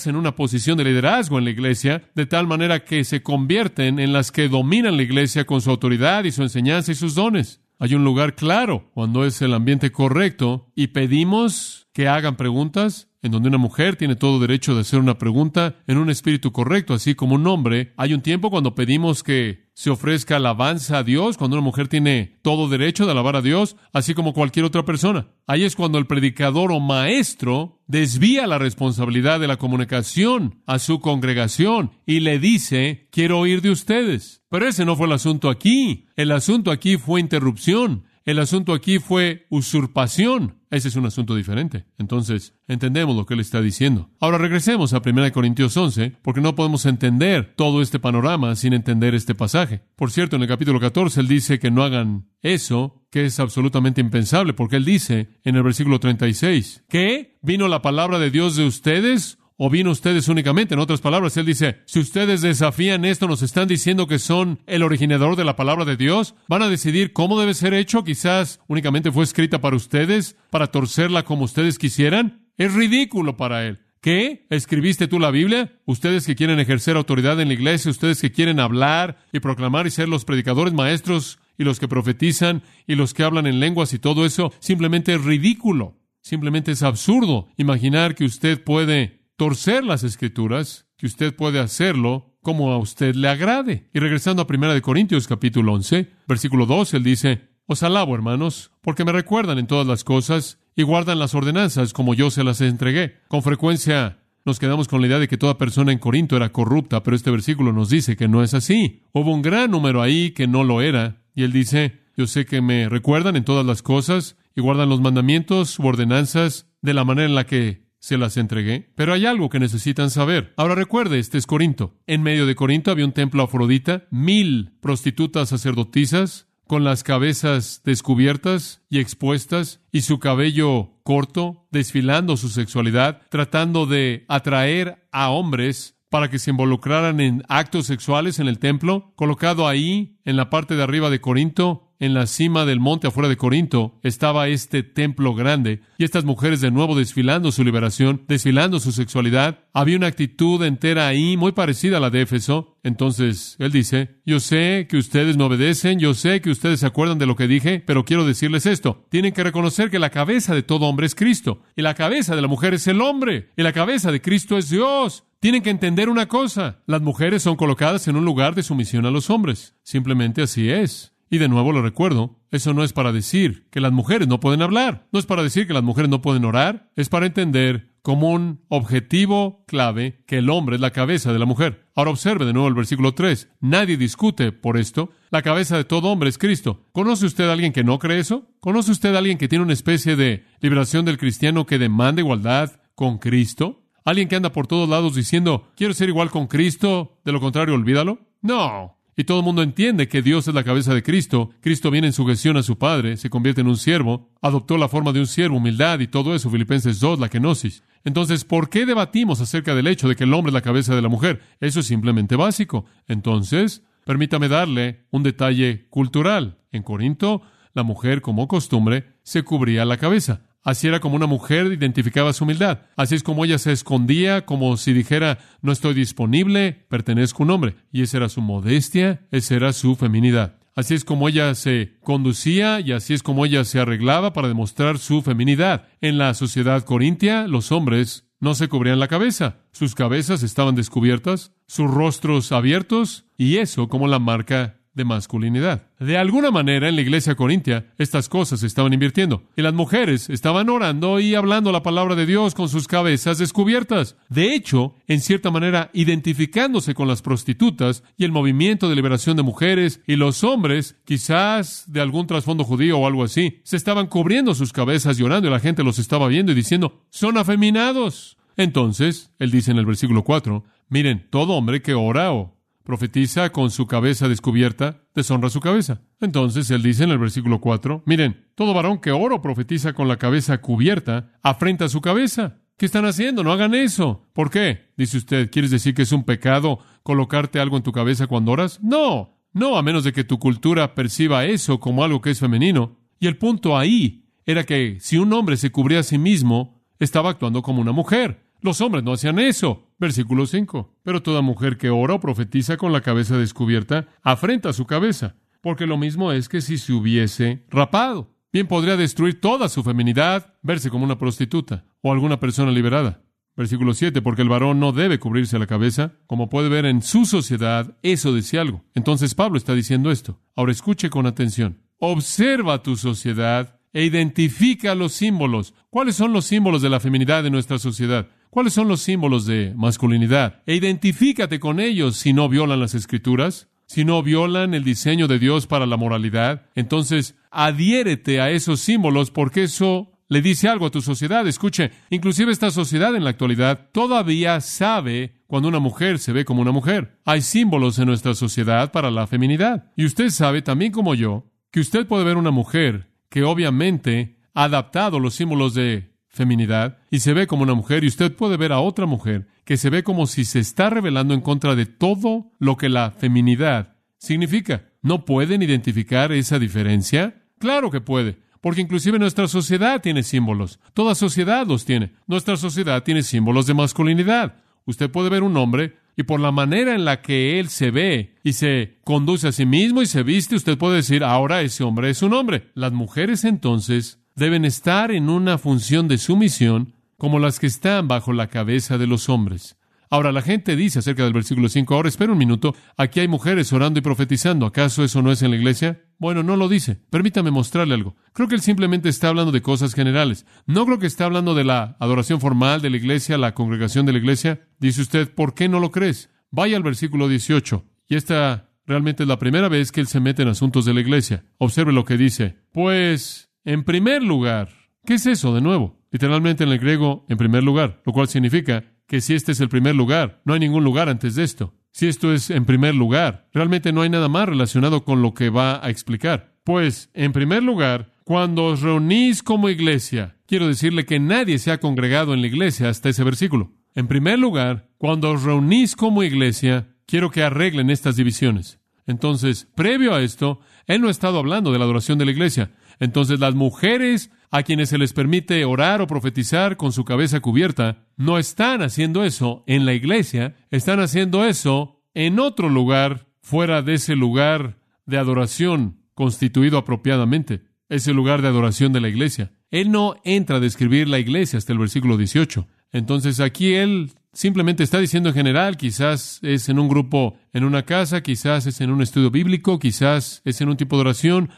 en 0.05 0.15
una 0.15 0.35
posición 0.35 0.77
de 0.77 0.85
liderazgo 0.85 1.37
en 1.37 1.45
la 1.45 1.51
iglesia 1.51 2.03
de 2.15 2.25
tal 2.25 2.47
manera 2.47 2.83
que 2.85 3.03
se 3.03 3.21
convierten 3.21 3.99
en 3.99 4.13
las 4.13 4.31
que 4.31 4.47
dominan 4.47 4.97
la 4.97 5.03
iglesia 5.03 5.45
con 5.45 5.61
su 5.61 5.69
autoridad 5.69 6.23
y 6.23 6.31
su 6.31 6.43
enseñanza 6.43 6.91
y 6.91 6.95
sus 6.95 7.15
dones. 7.15 7.61
Hay 7.77 7.95
un 7.95 8.03
lugar 8.03 8.35
claro 8.35 8.89
cuando 8.93 9.25
es 9.25 9.41
el 9.41 9.53
ambiente 9.53 9.91
correcto 9.91 10.71
y 10.75 10.87
pedimos 10.87 11.87
que 11.93 12.07
hagan 12.07 12.35
preguntas 12.35 13.07
en 13.21 13.31
donde 13.31 13.49
una 13.49 13.57
mujer 13.57 13.95
tiene 13.95 14.15
todo 14.15 14.39
derecho 14.39 14.75
de 14.75 14.81
hacer 14.81 14.99
una 14.99 15.17
pregunta 15.17 15.75
en 15.87 15.97
un 15.97 16.09
espíritu 16.09 16.51
correcto, 16.51 16.93
así 16.93 17.15
como 17.15 17.35
un 17.35 17.47
hombre. 17.47 17.93
Hay 17.97 18.13
un 18.13 18.21
tiempo 18.21 18.49
cuando 18.49 18.75
pedimos 18.75 19.23
que 19.23 19.68
se 19.79 19.89
ofrezca 19.89 20.35
alabanza 20.35 20.97
a 20.97 21.03
Dios, 21.03 21.37
cuando 21.37 21.55
una 21.55 21.63
mujer 21.63 21.87
tiene 21.87 22.37
todo 22.41 22.67
derecho 22.67 23.05
de 23.05 23.13
alabar 23.13 23.37
a 23.37 23.41
Dios, 23.41 23.77
así 23.93 24.13
como 24.13 24.33
cualquier 24.33 24.65
otra 24.65 24.83
persona. 24.83 25.27
Ahí 25.47 25.63
es 25.63 25.77
cuando 25.77 25.97
el 25.97 26.05
predicador 26.05 26.73
o 26.73 26.81
maestro 26.81 27.79
desvía 27.87 28.45
la 28.45 28.57
responsabilidad 28.57 29.39
de 29.39 29.47
la 29.47 29.55
comunicación 29.55 30.61
a 30.65 30.79
su 30.79 30.99
congregación 30.99 31.91
y 32.05 32.19
le 32.19 32.39
dice, 32.39 33.07
quiero 33.09 33.39
oír 33.39 33.61
de 33.61 33.69
ustedes. 33.69 34.43
Pero 34.49 34.67
ese 34.67 34.83
no 34.83 34.97
fue 34.97 35.07
el 35.07 35.13
asunto 35.13 35.49
aquí. 35.49 36.07
El 36.17 36.33
asunto 36.33 36.71
aquí 36.71 36.97
fue 36.97 37.21
interrupción. 37.21 38.03
El 38.29 38.37
asunto 38.37 38.75
aquí 38.75 38.99
fue 38.99 39.47
usurpación. 39.49 40.59
Ese 40.69 40.89
es 40.89 40.95
un 40.95 41.07
asunto 41.07 41.35
diferente. 41.35 41.85
Entonces, 41.97 42.53
entendemos 42.67 43.15
lo 43.15 43.25
que 43.25 43.33
él 43.33 43.39
está 43.39 43.59
diciendo. 43.59 44.11
Ahora 44.19 44.37
regresemos 44.37 44.93
a 44.93 45.01
1 45.03 45.31
Corintios 45.31 45.75
11, 45.75 46.13
porque 46.21 46.39
no 46.39 46.53
podemos 46.53 46.85
entender 46.85 47.55
todo 47.55 47.81
este 47.81 47.97
panorama 47.97 48.55
sin 48.55 48.73
entender 48.73 49.15
este 49.15 49.33
pasaje. 49.33 49.81
Por 49.95 50.11
cierto, 50.11 50.35
en 50.35 50.43
el 50.43 50.47
capítulo 50.47 50.79
14 50.79 51.21
él 51.21 51.27
dice 51.27 51.57
que 51.57 51.71
no 51.71 51.81
hagan 51.81 52.27
eso, 52.43 53.03
que 53.09 53.25
es 53.25 53.39
absolutamente 53.39 53.99
impensable, 53.99 54.53
porque 54.53 54.75
él 54.75 54.85
dice 54.85 55.29
en 55.43 55.55
el 55.55 55.63
versículo 55.63 55.99
36, 55.99 56.83
¿qué? 56.87 57.39
¿Vino 57.41 57.67
la 57.67 57.81
palabra 57.81 58.19
de 58.19 58.29
Dios 58.29 58.55
de 58.55 58.67
ustedes 58.67 59.38
¿O 59.61 59.69
vino 59.69 59.91
ustedes 59.91 60.29
únicamente? 60.29 60.73
En 60.73 60.79
otras 60.79 61.01
palabras, 61.01 61.35
él 61.35 61.45
dice, 61.45 61.81
si 61.83 61.99
ustedes 61.99 62.39
desafían 62.39 63.03
esto, 63.03 63.27
nos 63.27 63.41
están 63.41 63.67
diciendo 63.67 64.07
que 64.07 64.17
son 64.17 64.59
el 64.67 64.83
originador 64.83 65.35
de 65.35 65.43
la 65.43 65.57
palabra 65.57 65.83
de 65.83 65.97
Dios, 65.97 66.33
van 66.47 66.61
a 66.61 66.69
decidir 66.69 67.11
cómo 67.11 67.37
debe 67.37 67.53
ser 67.53 67.73
hecho, 67.73 68.05
quizás 68.05 68.61
únicamente 68.69 69.11
fue 69.11 69.25
escrita 69.25 69.59
para 69.59 69.75
ustedes, 69.75 70.37
para 70.49 70.67
torcerla 70.67 71.23
como 71.23 71.43
ustedes 71.43 71.77
quisieran. 71.77 72.47
Es 72.57 72.73
ridículo 72.73 73.35
para 73.35 73.67
él. 73.67 73.79
¿Qué? 73.99 74.47
¿Escribiste 74.49 75.09
tú 75.09 75.19
la 75.19 75.29
Biblia? 75.29 75.73
Ustedes 75.85 76.25
que 76.25 76.37
quieren 76.37 76.61
ejercer 76.61 76.95
autoridad 76.95 77.41
en 77.41 77.49
la 77.49 77.53
iglesia, 77.53 77.91
ustedes 77.91 78.21
que 78.21 78.31
quieren 78.31 78.61
hablar 78.61 79.17
y 79.33 79.41
proclamar 79.41 79.87
y 79.87 79.91
ser 79.91 80.07
los 80.07 80.23
predicadores 80.23 80.73
maestros 80.73 81.37
y 81.57 81.65
los 81.65 81.81
que 81.81 81.89
profetizan 81.89 82.63
y 82.87 82.95
los 82.95 83.13
que 83.13 83.23
hablan 83.23 83.45
en 83.45 83.59
lenguas 83.59 83.93
y 83.93 83.99
todo 83.99 84.25
eso, 84.25 84.53
simplemente 84.59 85.15
es 85.15 85.21
ridículo. 85.21 85.97
Simplemente 86.21 86.71
es 86.71 86.81
absurdo 86.81 87.49
imaginar 87.57 88.15
que 88.15 88.23
usted 88.23 88.63
puede 88.63 89.18
torcer 89.39 89.85
las 89.85 90.03
escrituras, 90.03 90.85
que 90.97 91.05
usted 91.05 91.33
puede 91.33 91.61
hacerlo 91.61 92.35
como 92.41 92.73
a 92.73 92.77
usted 92.77 93.15
le 93.15 93.29
agrade. 93.29 93.89
Y 93.93 93.99
regresando 93.99 94.41
a 94.41 94.45
1 94.45 94.81
Corintios 94.81 95.27
capítulo 95.27 95.71
11, 95.75 96.11
versículo 96.27 96.65
2, 96.65 96.95
él 96.95 97.03
dice, 97.05 97.47
Os 97.65 97.81
alabo, 97.81 98.15
hermanos, 98.15 98.71
porque 98.81 99.05
me 99.05 99.13
recuerdan 99.13 99.57
en 99.57 99.65
todas 99.65 99.87
las 99.87 100.03
cosas 100.03 100.59
y 100.75 100.83
guardan 100.83 101.19
las 101.19 101.35
ordenanzas 101.35 101.93
como 101.93 102.15
yo 102.15 102.31
se 102.31 102.43
las 102.43 102.59
entregué. 102.59 103.15
Con 103.29 103.41
frecuencia 103.41 104.19
nos 104.43 104.59
quedamos 104.59 104.89
con 104.89 104.99
la 104.99 105.07
idea 105.07 105.19
de 105.19 105.29
que 105.29 105.37
toda 105.37 105.57
persona 105.57 105.93
en 105.93 105.99
Corinto 105.99 106.35
era 106.35 106.51
corrupta, 106.51 107.01
pero 107.01 107.15
este 107.15 107.31
versículo 107.31 107.71
nos 107.71 107.89
dice 107.89 108.17
que 108.17 108.27
no 108.27 108.43
es 108.43 108.53
así. 108.53 109.03
Hubo 109.13 109.33
un 109.33 109.41
gran 109.41 109.71
número 109.71 110.01
ahí 110.01 110.31
que 110.31 110.47
no 110.47 110.65
lo 110.65 110.81
era, 110.81 111.23
y 111.33 111.43
él 111.43 111.53
dice, 111.53 112.01
yo 112.17 112.27
sé 112.27 112.45
que 112.45 112.59
me 112.59 112.89
recuerdan 112.89 113.37
en 113.37 113.45
todas 113.45 113.65
las 113.65 113.83
cosas 113.83 114.35
y 114.53 114.59
guardan 114.59 114.89
los 114.89 114.99
mandamientos 114.99 115.79
u 115.79 115.87
ordenanzas 115.87 116.67
de 116.81 116.93
la 116.93 117.05
manera 117.05 117.29
en 117.29 117.35
la 117.35 117.45
que 117.45 117.88
se 117.99 118.17
las 118.17 118.37
entregué. 118.37 118.91
Pero 118.95 119.13
hay 119.13 119.25
algo 119.25 119.49
que 119.49 119.59
necesitan 119.59 120.09
saber. 120.09 120.53
Ahora 120.57 120.75
recuerde, 120.75 121.19
este 121.19 121.37
es 121.37 121.45
Corinto. 121.45 121.95
En 122.07 122.23
medio 122.23 122.45
de 122.45 122.55
Corinto 122.55 122.91
había 122.91 123.05
un 123.05 123.13
templo 123.13 123.43
afrodita, 123.43 124.07
mil 124.09 124.73
prostitutas 124.81 125.49
sacerdotisas, 125.49 126.47
con 126.67 126.83
las 126.83 127.03
cabezas 127.03 127.81
descubiertas 127.83 128.83
y 128.89 128.99
expuestas, 128.99 129.81
y 129.91 130.01
su 130.01 130.19
cabello 130.19 130.99
corto, 131.01 131.67
desfilando 131.71 132.37
su 132.37 132.49
sexualidad, 132.49 133.23
tratando 133.29 133.87
de 133.87 134.25
atraer 134.27 135.07
a 135.11 135.31
hombres 135.31 135.99
para 136.09 136.29
que 136.29 136.37
se 136.37 136.51
involucraran 136.51 137.19
en 137.19 137.43
actos 137.49 137.87
sexuales 137.87 138.39
en 138.39 138.47
el 138.47 138.59
templo, 138.59 139.13
colocado 139.15 139.67
ahí, 139.67 140.19
en 140.25 140.37
la 140.37 140.51
parte 140.51 140.75
de 140.75 140.83
arriba 140.83 141.09
de 141.09 141.21
Corinto, 141.21 141.88
en 141.99 142.13
la 142.13 142.27
cima 142.27 142.65
del 142.65 142.79
monte 142.79 143.07
afuera 143.07 143.29
de 143.29 143.37
Corinto 143.37 143.99
estaba 144.03 144.47
este 144.47 144.83
templo 144.83 145.35
grande 145.35 145.81
y 145.97 146.05
estas 146.05 146.23
mujeres 146.23 146.61
de 146.61 146.71
nuevo 146.71 146.95
desfilando 146.95 147.51
su 147.51 147.63
liberación, 147.63 148.23
desfilando 148.27 148.79
su 148.79 148.91
sexualidad. 148.91 149.59
Había 149.73 149.97
una 149.97 150.07
actitud 150.07 150.63
entera 150.63 151.07
ahí 151.07 151.35
muy 151.35 151.51
parecida 151.51 151.97
a 151.97 151.99
la 151.99 152.09
de 152.09 152.21
Éfeso. 152.21 152.77
Entonces 152.83 153.57
él 153.59 153.73
dice, 153.73 154.21
yo 154.25 154.39
sé 154.39 154.87
que 154.89 154.97
ustedes 154.97 155.35
me 155.35 155.43
obedecen, 155.43 155.99
yo 155.99 156.13
sé 156.13 156.41
que 156.41 156.49
ustedes 156.49 156.79
se 156.79 156.85
acuerdan 156.85 157.19
de 157.19 157.25
lo 157.25 157.35
que 157.35 157.47
dije, 157.47 157.83
pero 157.85 158.05
quiero 158.05 158.25
decirles 158.25 158.65
esto. 158.65 159.05
Tienen 159.09 159.33
que 159.33 159.43
reconocer 159.43 159.89
que 159.89 159.99
la 159.99 160.09
cabeza 160.09 160.55
de 160.55 160.63
todo 160.63 160.85
hombre 160.85 161.05
es 161.05 161.15
Cristo 161.15 161.61
y 161.75 161.81
la 161.81 161.95
cabeza 161.95 162.35
de 162.35 162.41
la 162.41 162.47
mujer 162.47 162.73
es 162.73 162.87
el 162.87 163.01
hombre 163.01 163.49
y 163.57 163.63
la 163.63 163.73
cabeza 163.73 164.11
de 164.11 164.21
Cristo 164.21 164.57
es 164.57 164.69
Dios. 164.69 165.25
Tienen 165.41 165.63
que 165.63 165.69
entender 165.69 166.09
una 166.09 166.27
cosa, 166.27 166.81
las 166.85 167.01
mujeres 167.01 167.43
son 167.43 167.55
colocadas 167.55 168.07
en 168.07 168.15
un 168.15 168.25
lugar 168.25 168.55
de 168.55 168.63
sumisión 168.63 169.05
a 169.05 169.11
los 169.11 169.29
hombres. 169.29 169.75
Simplemente 169.83 170.41
así 170.41 170.69
es. 170.69 171.13
Y 171.29 171.37
de 171.37 171.47
nuevo 171.47 171.71
lo 171.71 171.81
recuerdo, 171.81 172.39
eso 172.51 172.73
no 172.73 172.83
es 172.83 172.93
para 172.93 173.11
decir 173.11 173.67
que 173.69 173.81
las 173.81 173.91
mujeres 173.91 174.27
no 174.27 174.39
pueden 174.39 174.61
hablar, 174.61 175.07
no 175.11 175.19
es 175.19 175.25
para 175.25 175.43
decir 175.43 175.67
que 175.67 175.73
las 175.73 175.83
mujeres 175.83 176.09
no 176.09 176.21
pueden 176.21 176.45
orar, 176.45 176.89
es 176.95 177.09
para 177.09 177.27
entender 177.27 177.89
como 178.01 178.31
un 178.31 178.61
objetivo 178.69 179.63
clave 179.67 180.23
que 180.25 180.37
el 180.37 180.49
hombre 180.49 180.75
es 180.75 180.81
la 180.81 180.91
cabeza 180.91 181.31
de 181.31 181.39
la 181.39 181.45
mujer. 181.45 181.87
Ahora 181.95 182.11
observe 182.11 182.45
de 182.45 182.53
nuevo 182.53 182.67
el 182.67 182.73
versículo 182.73 183.13
3. 183.13 183.49
Nadie 183.59 183.97
discute 183.97 184.51
por 184.51 184.77
esto. 184.77 185.11
La 185.29 185.41
cabeza 185.41 185.77
de 185.77 185.83
todo 185.83 186.09
hombre 186.09 186.29
es 186.29 186.37
Cristo. 186.37 186.87
¿Conoce 186.91 187.25
usted 187.25 187.47
a 187.47 187.53
alguien 187.53 187.73
que 187.73 187.83
no 187.83 187.99
cree 187.99 188.19
eso? 188.19 188.47
¿Conoce 188.59 188.91
usted 188.91 189.13
a 189.13 189.19
alguien 189.19 189.37
que 189.37 189.47
tiene 189.47 189.65
una 189.65 189.73
especie 189.73 190.15
de 190.15 190.45
liberación 190.61 191.05
del 191.05 191.17
cristiano 191.17 191.65
que 191.65 191.77
demanda 191.77 192.21
igualdad 192.21 192.79
con 192.95 193.19
Cristo? 193.19 193.83
¿Alguien 194.05 194.27
que 194.27 194.37
anda 194.37 194.51
por 194.51 194.65
todos 194.65 194.89
lados 194.89 195.13
diciendo, 195.13 195.67
quiero 195.75 195.93
ser 195.93 196.09
igual 196.09 196.31
con 196.31 196.47
Cristo, 196.47 197.19
de 197.25 197.31
lo 197.31 197.39
contrario 197.39 197.75
olvídalo? 197.75 198.19
No, 198.41 198.98
y 199.19 199.25
todo 199.25 199.39
el 199.39 199.43
mundo 199.43 199.61
entiende 199.63 200.07
que 200.07 200.21
Dios 200.21 200.47
es 200.47 200.53
la 200.53 200.63
cabeza 200.63 200.93
de 200.93 201.03
Cristo. 201.03 201.49
Cristo 201.59 201.91
viene 201.91 202.07
en 202.07 202.13
sujeción 202.13 202.55
a 202.55 202.63
su 202.63 202.77
Padre, 202.77 203.17
se 203.17 203.29
convierte 203.29 203.59
en 203.59 203.67
un 203.67 203.75
siervo, 203.75 204.29
adoptó 204.41 204.77
la 204.77 204.87
forma 204.87 205.11
de 205.11 205.19
un 205.19 205.27
siervo, 205.27 205.57
humildad 205.57 205.99
y 205.99 206.07
todo 206.07 206.33
eso, 206.33 206.49
Filipenses 206.49 207.01
2, 207.01 207.19
la 207.19 207.27
kenosis. 207.27 207.83
Entonces, 208.05 208.45
¿por 208.45 208.69
qué 208.69 208.85
debatimos 208.85 209.41
acerca 209.41 209.75
del 209.75 209.87
hecho 209.87 210.07
de 210.07 210.15
que 210.15 210.23
el 210.23 210.33
hombre 210.33 210.51
es 210.51 210.53
la 210.53 210.61
cabeza 210.61 210.95
de 210.95 211.01
la 211.01 211.09
mujer? 211.09 211.41
Eso 211.59 211.81
es 211.81 211.87
simplemente 211.87 212.37
básico. 212.37 212.85
Entonces, 213.09 213.83
permítame 214.05 214.47
darle 214.47 215.01
un 215.11 215.23
detalle 215.23 215.87
cultural. 215.89 216.59
En 216.71 216.83
Corinto, 216.83 217.41
la 217.73 217.83
mujer, 217.83 218.21
como 218.21 218.47
costumbre, 218.47 219.15
se 219.23 219.43
cubría 219.43 219.83
la 219.83 219.97
cabeza. 219.97 220.43
Así 220.63 220.87
era 220.87 220.99
como 220.99 221.15
una 221.15 221.25
mujer 221.25 221.67
identificaba 221.67 222.33
su 222.33 222.43
humildad. 222.43 222.79
Así 222.95 223.15
es 223.15 223.23
como 223.23 223.45
ella 223.45 223.57
se 223.57 223.71
escondía, 223.71 224.45
como 224.45 224.75
si 224.77 224.93
dijera, 224.93 225.39
no 225.61 225.71
estoy 225.71 225.93
disponible, 225.93 226.85
pertenezco 226.89 227.43
a 227.43 227.45
un 227.45 227.51
hombre. 227.51 227.75
Y 227.91 228.01
esa 228.01 228.17
era 228.17 228.29
su 228.29 228.41
modestia, 228.41 229.27
esa 229.31 229.55
era 229.55 229.73
su 229.73 229.95
feminidad. 229.95 230.59
Así 230.75 230.93
es 230.93 231.03
como 231.03 231.27
ella 231.27 231.55
se 231.55 231.97
conducía 232.01 232.79
y 232.79 232.93
así 232.93 233.13
es 233.13 233.23
como 233.23 233.45
ella 233.45 233.65
se 233.65 233.79
arreglaba 233.79 234.31
para 234.33 234.47
demostrar 234.47 234.97
su 234.97 235.21
feminidad. 235.21 235.87
En 235.99 236.17
la 236.17 236.33
sociedad 236.33 236.83
corintia, 236.83 237.47
los 237.47 237.71
hombres 237.71 238.29
no 238.39 238.55
se 238.55 238.69
cubrían 238.69 238.99
la 238.99 239.09
cabeza. 239.09 239.57
Sus 239.71 239.95
cabezas 239.95 240.43
estaban 240.43 240.75
descubiertas, 240.75 241.51
sus 241.67 241.91
rostros 241.91 242.51
abiertos, 242.51 243.25
y 243.37 243.57
eso 243.57 243.89
como 243.89 244.07
la 244.07 244.19
marca 244.19 244.78
de 244.99 245.05
masculinidad. 245.05 245.87
De 245.97 246.17
alguna 246.17 246.51
manera, 246.51 246.89
en 246.89 246.95
la 246.97 247.01
iglesia 247.01 247.35
corintia, 247.35 247.85
estas 247.97 248.27
cosas 248.27 248.59
se 248.59 248.67
estaban 248.67 248.91
invirtiendo. 248.91 249.43
Y 249.55 249.61
las 249.61 249.73
mujeres 249.73 250.29
estaban 250.29 250.67
orando 250.69 251.21
y 251.21 251.35
hablando 251.35 251.71
la 251.71 251.83
palabra 251.83 252.15
de 252.15 252.25
Dios 252.25 252.53
con 252.53 252.67
sus 252.67 252.85
cabezas 252.85 253.37
descubiertas. 253.37 254.17
De 254.27 254.53
hecho, 254.53 254.95
en 255.07 255.21
cierta 255.21 255.51
manera, 255.51 255.89
identificándose 255.93 256.93
con 256.93 257.07
las 257.07 257.21
prostitutas 257.21 258.03
y 258.17 258.25
el 258.25 258.33
movimiento 258.33 258.89
de 258.89 258.95
liberación 258.95 259.37
de 259.37 259.43
mujeres 259.43 260.01
y 260.05 260.17
los 260.17 260.43
hombres, 260.43 260.97
quizás 261.05 261.85
de 261.87 262.01
algún 262.01 262.27
trasfondo 262.27 262.65
judío 262.65 262.99
o 262.99 263.07
algo 263.07 263.23
así, 263.23 263.61
se 263.63 263.77
estaban 263.77 264.07
cubriendo 264.07 264.53
sus 264.53 264.73
cabezas 264.73 265.17
llorando 265.17 265.47
y 265.47 265.51
la 265.51 265.61
gente 265.61 265.83
los 265.83 265.97
estaba 265.97 266.27
viendo 266.27 266.51
y 266.51 266.55
diciendo, 266.55 267.05
son 267.09 267.37
afeminados. 267.37 268.37
Entonces, 268.57 269.31
él 269.39 269.49
dice 269.49 269.71
en 269.71 269.77
el 269.77 269.85
versículo 269.85 270.25
4, 270.25 270.65
miren, 270.89 271.25
todo 271.29 271.53
hombre 271.53 271.81
que 271.81 271.93
ora 271.93 272.33
o 272.33 272.58
profetiza 272.89 273.51
con 273.51 273.69
su 273.69 273.85
cabeza 273.85 274.27
descubierta, 274.27 275.03
deshonra 275.13 275.51
su 275.51 275.59
cabeza. 275.59 276.01
Entonces 276.19 276.71
él 276.71 276.81
dice 276.81 277.03
en 277.03 277.11
el 277.11 277.19
versículo 277.19 277.61
4, 277.61 278.01
miren, 278.07 278.47
todo 278.55 278.73
varón 278.73 278.97
que 278.97 279.11
ora 279.11 279.35
o 279.35 279.43
profetiza 279.43 279.93
con 279.93 280.07
la 280.07 280.17
cabeza 280.17 280.59
cubierta, 280.59 281.33
afrenta 281.43 281.87
su 281.87 282.01
cabeza. 282.01 282.63
¿Qué 282.77 282.87
están 282.87 283.05
haciendo? 283.05 283.43
No 283.43 283.51
hagan 283.51 283.75
eso. 283.75 284.27
¿Por 284.33 284.49
qué? 284.49 284.89
Dice 284.97 285.17
usted, 285.17 285.51
¿quieres 285.51 285.69
decir 285.69 285.93
que 285.93 286.01
es 286.01 286.11
un 286.11 286.23
pecado 286.23 286.79
colocarte 287.03 287.59
algo 287.59 287.77
en 287.77 287.83
tu 287.83 287.91
cabeza 287.91 288.25
cuando 288.25 288.53
oras? 288.53 288.79
No, 288.81 289.37
no, 289.53 289.77
a 289.77 289.83
menos 289.83 290.03
de 290.03 290.11
que 290.11 290.23
tu 290.23 290.39
cultura 290.39 290.95
perciba 290.95 291.45
eso 291.45 291.79
como 291.79 292.03
algo 292.03 292.21
que 292.21 292.31
es 292.31 292.39
femenino. 292.39 292.97
Y 293.19 293.27
el 293.27 293.37
punto 293.37 293.77
ahí 293.77 294.25
era 294.47 294.63
que 294.63 294.97
si 294.99 295.19
un 295.19 295.31
hombre 295.33 295.57
se 295.57 295.71
cubría 295.71 295.99
a 295.99 296.03
sí 296.03 296.17
mismo, 296.17 296.81
estaba 296.97 297.29
actuando 297.29 297.61
como 297.61 297.81
una 297.81 297.91
mujer. 297.91 298.47
Los 298.61 298.81
hombres 298.81 299.03
no 299.03 299.13
hacían 299.13 299.37
eso. 299.37 299.88
Versículo 299.99 300.47
5. 300.47 300.95
Pero 301.03 301.21
toda 301.21 301.41
mujer 301.41 301.77
que 301.77 301.89
ora 301.89 302.15
o 302.15 302.19
profetiza 302.19 302.77
con 302.77 302.93
la 302.93 303.01
cabeza 303.01 303.37
descubierta 303.37 304.07
afrenta 304.23 304.73
su 304.73 304.85
cabeza, 304.85 305.35
porque 305.61 305.85
lo 305.85 305.97
mismo 305.97 306.31
es 306.31 306.47
que 306.49 306.61
si 306.61 306.77
se 306.77 306.93
hubiese 306.93 307.65
rapado. 307.69 308.33
Bien 308.51 308.65
podría 308.65 308.97
destruir 308.97 309.39
toda 309.39 309.69
su 309.69 309.83
feminidad, 309.83 310.55
verse 310.63 310.89
como 310.89 311.05
una 311.05 311.19
prostituta 311.19 311.85
o 312.01 312.11
alguna 312.11 312.39
persona 312.39 312.71
liberada. 312.71 313.21
Versículo 313.55 313.93
7, 313.93 314.21
porque 314.21 314.41
el 314.41 314.49
varón 314.49 314.79
no 314.79 314.93
debe 314.93 315.19
cubrirse 315.19 315.59
la 315.59 315.67
cabeza. 315.67 316.13
Como 316.27 316.49
puede 316.49 316.69
ver 316.69 316.85
en 316.85 317.01
su 317.01 317.25
sociedad, 317.25 317.97
eso 318.03 318.33
decía 318.33 318.61
algo. 318.61 318.85
Entonces 318.95 319.35
Pablo 319.35 319.57
está 319.57 319.75
diciendo 319.75 320.11
esto. 320.11 320.39
Ahora 320.55 320.71
escuche 320.71 321.09
con 321.09 321.25
atención. 321.25 321.83
Observa 321.99 322.81
tu 322.81 322.95
sociedad 322.95 323.81
e 323.91 324.05
identifica 324.05 324.95
los 324.95 325.11
símbolos. 325.11 325.73
¿Cuáles 325.89 326.15
son 326.15 326.31
los 326.31 326.45
símbolos 326.45 326.81
de 326.81 326.89
la 326.89 327.01
feminidad 327.01 327.43
de 327.43 327.49
nuestra 327.49 327.79
sociedad? 327.79 328.29
¿Cuáles 328.49 328.73
son 328.73 328.87
los 328.87 329.01
símbolos 329.01 329.45
de 329.45 329.73
masculinidad? 329.75 330.63
E 330.65 330.75
identifícate 330.75 331.59
con 331.59 331.79
ellos 331.79 332.17
si 332.17 332.33
no 332.33 332.49
violan 332.49 332.79
las 332.79 332.95
escrituras, 332.95 333.69
si 333.85 334.05
no 334.05 334.23
violan 334.23 334.73
el 334.73 334.83
diseño 334.83 335.27
de 335.27 335.37
Dios 335.37 335.67
para 335.67 335.85
la 335.85 335.97
moralidad. 335.97 336.63
Entonces, 336.73 337.35
adhiérete 337.51 338.41
a 338.41 338.49
esos 338.49 338.79
símbolos 338.79 339.29
porque 339.29 339.63
eso 339.63 340.11
le 340.29 340.41
dice 340.41 340.67
algo 340.67 340.87
a 340.87 340.91
tu 340.91 341.01
sociedad. 341.01 341.47
Escuche, 341.47 341.91
inclusive 342.09 342.51
esta 342.51 342.71
sociedad 342.71 343.15
en 343.15 343.23
la 343.23 343.31
actualidad 343.31 343.89
todavía 343.91 344.61
sabe 344.61 345.43
cuando 345.45 345.67
una 345.67 345.79
mujer 345.79 346.17
se 346.17 346.33
ve 346.33 346.45
como 346.45 346.61
una 346.61 346.71
mujer. 346.71 347.19
Hay 347.25 347.41
símbolos 347.41 347.99
en 347.99 348.07
nuestra 348.07 348.33
sociedad 348.33 348.91
para 348.91 349.11
la 349.11 349.27
feminidad. 349.27 349.91
Y 349.95 350.05
usted 350.05 350.29
sabe, 350.29 350.61
también 350.61 350.91
como 350.91 351.13
yo, 351.13 351.45
que 351.71 351.81
usted 351.81 352.07
puede 352.07 352.23
ver 352.23 352.37
una 352.37 352.51
mujer 352.51 353.11
que 353.29 353.43
obviamente 353.43 354.37
ha 354.53 354.63
adaptado 354.63 355.19
los 355.19 355.35
símbolos 355.35 355.73
de 355.73 356.09
feminidad 356.29 356.99
y 357.11 357.19
se 357.19 357.33
ve 357.33 357.47
como 357.47 357.63
una 357.63 357.73
mujer 357.73 358.03
y 358.03 358.07
usted 358.07 358.33
puede 358.33 358.55
ver 358.55 358.71
a 358.71 358.79
otra 358.79 359.05
mujer 359.05 359.47
que 359.65 359.77
se 359.77 359.89
ve 359.89 360.03
como 360.03 360.27
si 360.27 360.45
se 360.45 360.59
está 360.59 360.89
revelando 360.89 361.33
en 361.33 361.41
contra 361.41 361.75
de 361.75 361.85
todo 361.85 362.51
lo 362.59 362.77
que 362.77 362.87
la 362.87 363.11
feminidad 363.11 363.95
significa. 364.17 364.85
¿No 365.01 365.25
pueden 365.25 365.61
identificar 365.61 366.31
esa 366.31 366.59
diferencia? 366.59 367.43
Claro 367.57 367.89
que 367.89 368.01
puede, 368.01 368.37
porque 368.61 368.81
inclusive 368.81 369.19
nuestra 369.19 369.47
sociedad 369.47 370.01
tiene 370.01 370.23
símbolos. 370.23 370.79
Toda 370.93 371.15
sociedad 371.15 371.65
los 371.65 371.85
tiene. 371.85 372.13
Nuestra 372.27 372.57
sociedad 372.57 373.03
tiene 373.03 373.23
símbolos 373.23 373.65
de 373.65 373.73
masculinidad. 373.73 374.55
Usted 374.85 375.09
puede 375.09 375.29
ver 375.29 375.43
un 375.43 375.57
hombre 375.57 375.97
y 376.15 376.23
por 376.23 376.39
la 376.39 376.51
manera 376.51 376.95
en 376.95 377.05
la 377.05 377.21
que 377.21 377.59
él 377.59 377.69
se 377.69 377.91
ve 377.91 378.35
y 378.43 378.53
se 378.53 378.97
conduce 379.03 379.47
a 379.47 379.51
sí 379.51 379.65
mismo 379.65 380.01
y 380.01 380.05
se 380.05 380.23
viste, 380.23 380.55
usted 380.55 380.77
puede 380.77 380.97
decir, 380.97 381.23
ahora 381.23 381.61
ese 381.61 381.83
hombre 381.83 382.09
es 382.09 382.21
un 382.21 382.33
hombre. 382.33 382.71
Las 382.73 382.91
mujeres 382.91 383.45
entonces 383.45 384.18
deben 384.39 384.65
estar 384.65 385.11
en 385.11 385.29
una 385.29 385.57
función 385.57 386.07
de 386.07 386.17
sumisión 386.17 386.95
como 387.17 387.37
las 387.37 387.59
que 387.59 387.67
están 387.67 388.07
bajo 388.07 388.33
la 388.33 388.47
cabeza 388.47 388.97
de 388.97 389.05
los 389.05 389.29
hombres. 389.29 389.77
Ahora, 390.11 390.31
la 390.31 390.41
gente 390.41 390.75
dice 390.75 390.99
acerca 390.99 391.23
del 391.23 391.33
versículo 391.33 391.69
5, 391.69 391.93
ahora 391.93 392.09
espera 392.09 392.31
un 392.31 392.37
minuto, 392.39 392.75
aquí 392.97 393.19
hay 393.19 393.27
mujeres 393.27 393.71
orando 393.71 393.99
y 393.99 394.01
profetizando, 394.01 394.65
¿acaso 394.65 395.03
eso 395.03 395.21
no 395.21 395.31
es 395.31 395.43
en 395.43 395.51
la 395.51 395.57
iglesia? 395.57 396.01
Bueno, 396.17 396.41
no 396.41 396.55
lo 396.55 396.67
dice. 396.67 396.99
Permítame 397.11 397.51
mostrarle 397.51 397.93
algo. 397.93 398.15
Creo 398.33 398.47
que 398.47 398.55
él 398.55 398.61
simplemente 398.61 399.07
está 399.07 399.27
hablando 399.27 399.51
de 399.51 399.61
cosas 399.61 399.93
generales. 399.93 400.47
No 400.65 400.85
creo 400.85 400.97
que 400.97 401.05
esté 401.05 401.23
hablando 401.23 401.53
de 401.53 401.63
la 401.63 401.95
adoración 401.99 402.41
formal 402.41 402.81
de 402.81 402.89
la 402.89 402.97
iglesia, 402.97 403.37
la 403.37 403.53
congregación 403.53 404.07
de 404.07 404.13
la 404.13 404.17
iglesia. 404.17 404.67
Dice 404.79 405.01
usted, 405.01 405.31
¿por 405.31 405.53
qué 405.53 405.69
no 405.69 405.79
lo 405.79 405.91
crees? 405.91 406.31
Vaya 406.49 406.75
al 406.75 406.83
versículo 406.83 407.27
18. 407.27 407.85
Y 408.07 408.15
esta 408.15 408.71
realmente 408.87 409.23
es 409.23 409.29
la 409.29 409.37
primera 409.37 409.69
vez 409.69 409.91
que 409.91 410.01
él 410.01 410.07
se 410.07 410.19
mete 410.19 410.41
en 410.41 410.47
asuntos 410.47 410.85
de 410.85 410.95
la 410.95 411.01
iglesia. 411.01 411.45
Observe 411.59 411.93
lo 411.93 412.03
que 412.03 412.17
dice. 412.17 412.57
Pues 412.73 413.48
en 413.69 413.83
primer 413.83 414.23
lugar, 414.23 414.69
¿qué 415.05 415.13
es 415.13 415.27
eso 415.27 415.53
de 415.53 415.61
nuevo? 415.61 416.01
Literalmente 416.09 416.63
en 416.63 416.71
el 416.71 416.79
griego, 416.79 417.23
en 417.29 417.37
primer 417.37 417.63
lugar, 417.63 418.01
lo 418.03 418.13
cual 418.13 418.27
significa 418.27 418.83
que 419.05 419.21
si 419.21 419.35
este 419.35 419.51
es 419.51 419.59
el 419.59 419.69
primer 419.69 419.93
lugar, 419.93 420.41
no 420.43 420.55
hay 420.55 420.59
ningún 420.59 420.83
lugar 420.83 421.07
antes 421.07 421.35
de 421.35 421.43
esto. 421.43 421.75
Si 421.91 422.07
esto 422.07 422.33
es 422.33 422.49
en 422.49 422.65
primer 422.65 422.95
lugar, 422.95 423.47
realmente 423.53 423.93
no 423.93 424.01
hay 424.01 424.09
nada 424.09 424.27
más 424.27 424.49
relacionado 424.49 425.03
con 425.03 425.21
lo 425.21 425.35
que 425.35 425.51
va 425.51 425.85
a 425.85 425.91
explicar. 425.91 426.55
Pues, 426.63 427.11
en 427.13 427.31
primer 427.31 427.61
lugar, 427.61 428.11
cuando 428.23 428.65
os 428.65 428.81
reunís 428.81 429.43
como 429.43 429.69
iglesia, 429.69 430.35
quiero 430.47 430.67
decirle 430.67 431.05
que 431.05 431.19
nadie 431.19 431.59
se 431.59 431.71
ha 431.71 431.79
congregado 431.79 432.33
en 432.33 432.41
la 432.41 432.47
iglesia 432.47 432.89
hasta 432.89 433.09
ese 433.09 433.23
versículo. 433.23 433.73
En 433.93 434.07
primer 434.07 434.39
lugar, 434.39 434.89
cuando 434.97 435.29
os 435.29 435.43
reunís 435.43 435.95
como 435.95 436.23
iglesia, 436.23 436.95
quiero 437.05 437.29
que 437.29 437.43
arreglen 437.43 437.91
estas 437.91 438.15
divisiones. 438.15 438.79
Entonces, 439.05 439.67
previo 439.75 440.13
a 440.15 440.21
esto, 440.21 440.59
él 440.87 441.01
no 441.01 441.07
ha 441.07 441.11
estado 441.11 441.37
hablando 441.37 441.71
de 441.71 441.77
la 441.77 441.85
adoración 441.85 442.17
de 442.17 442.25
la 442.25 442.31
iglesia. 442.31 442.71
Entonces 442.99 443.39
las 443.39 443.55
mujeres 443.55 444.31
a 444.51 444.63
quienes 444.63 444.89
se 444.89 444.97
les 444.97 445.13
permite 445.13 445.63
orar 445.65 446.01
o 446.01 446.07
profetizar 446.07 446.75
con 446.77 446.91
su 446.91 447.05
cabeza 447.05 447.39
cubierta, 447.39 448.07
no 448.17 448.37
están 448.37 448.81
haciendo 448.81 449.23
eso 449.23 449.63
en 449.67 449.85
la 449.85 449.93
iglesia, 449.93 450.55
están 450.71 450.99
haciendo 450.99 451.45
eso 451.45 452.01
en 452.13 452.39
otro 452.39 452.69
lugar 452.69 453.27
fuera 453.41 453.81
de 453.81 453.95
ese 453.95 454.15
lugar 454.15 454.79
de 455.05 455.17
adoración 455.17 456.01
constituido 456.13 456.77
apropiadamente, 456.77 457.63
ese 457.89 458.13
lugar 458.13 458.41
de 458.41 458.47
adoración 458.47 458.91
de 458.91 459.01
la 459.01 459.09
iglesia. 459.09 459.51
Él 459.71 459.91
no 459.91 460.15
entra 460.23 460.57
a 460.57 460.59
describir 460.59 461.07
la 461.07 461.19
iglesia 461.19 461.57
hasta 461.57 461.73
el 461.73 461.79
versículo 461.79 462.17
18. 462.17 462.67
Entonces 462.91 463.39
aquí 463.39 463.73
él 463.75 464.11
simplemente 464.33 464.83
está 464.83 464.99
diciendo 464.99 465.29
en 465.29 465.35
general, 465.35 465.77
quizás 465.77 466.39
es 466.41 466.69
en 466.69 466.79
un 466.79 466.89
grupo, 466.89 467.37
en 467.53 467.63
una 467.63 467.83
casa, 467.83 468.21
quizás 468.21 468.65
es 468.65 468.81
en 468.81 468.91
un 468.91 469.01
estudio 469.01 469.31
bíblico, 469.31 469.79
quizás 469.79 470.41
es 470.43 470.59
en 470.61 470.69
un 470.69 470.77
tipo 470.77 470.95
de 470.97 471.01
oración, 471.01 471.49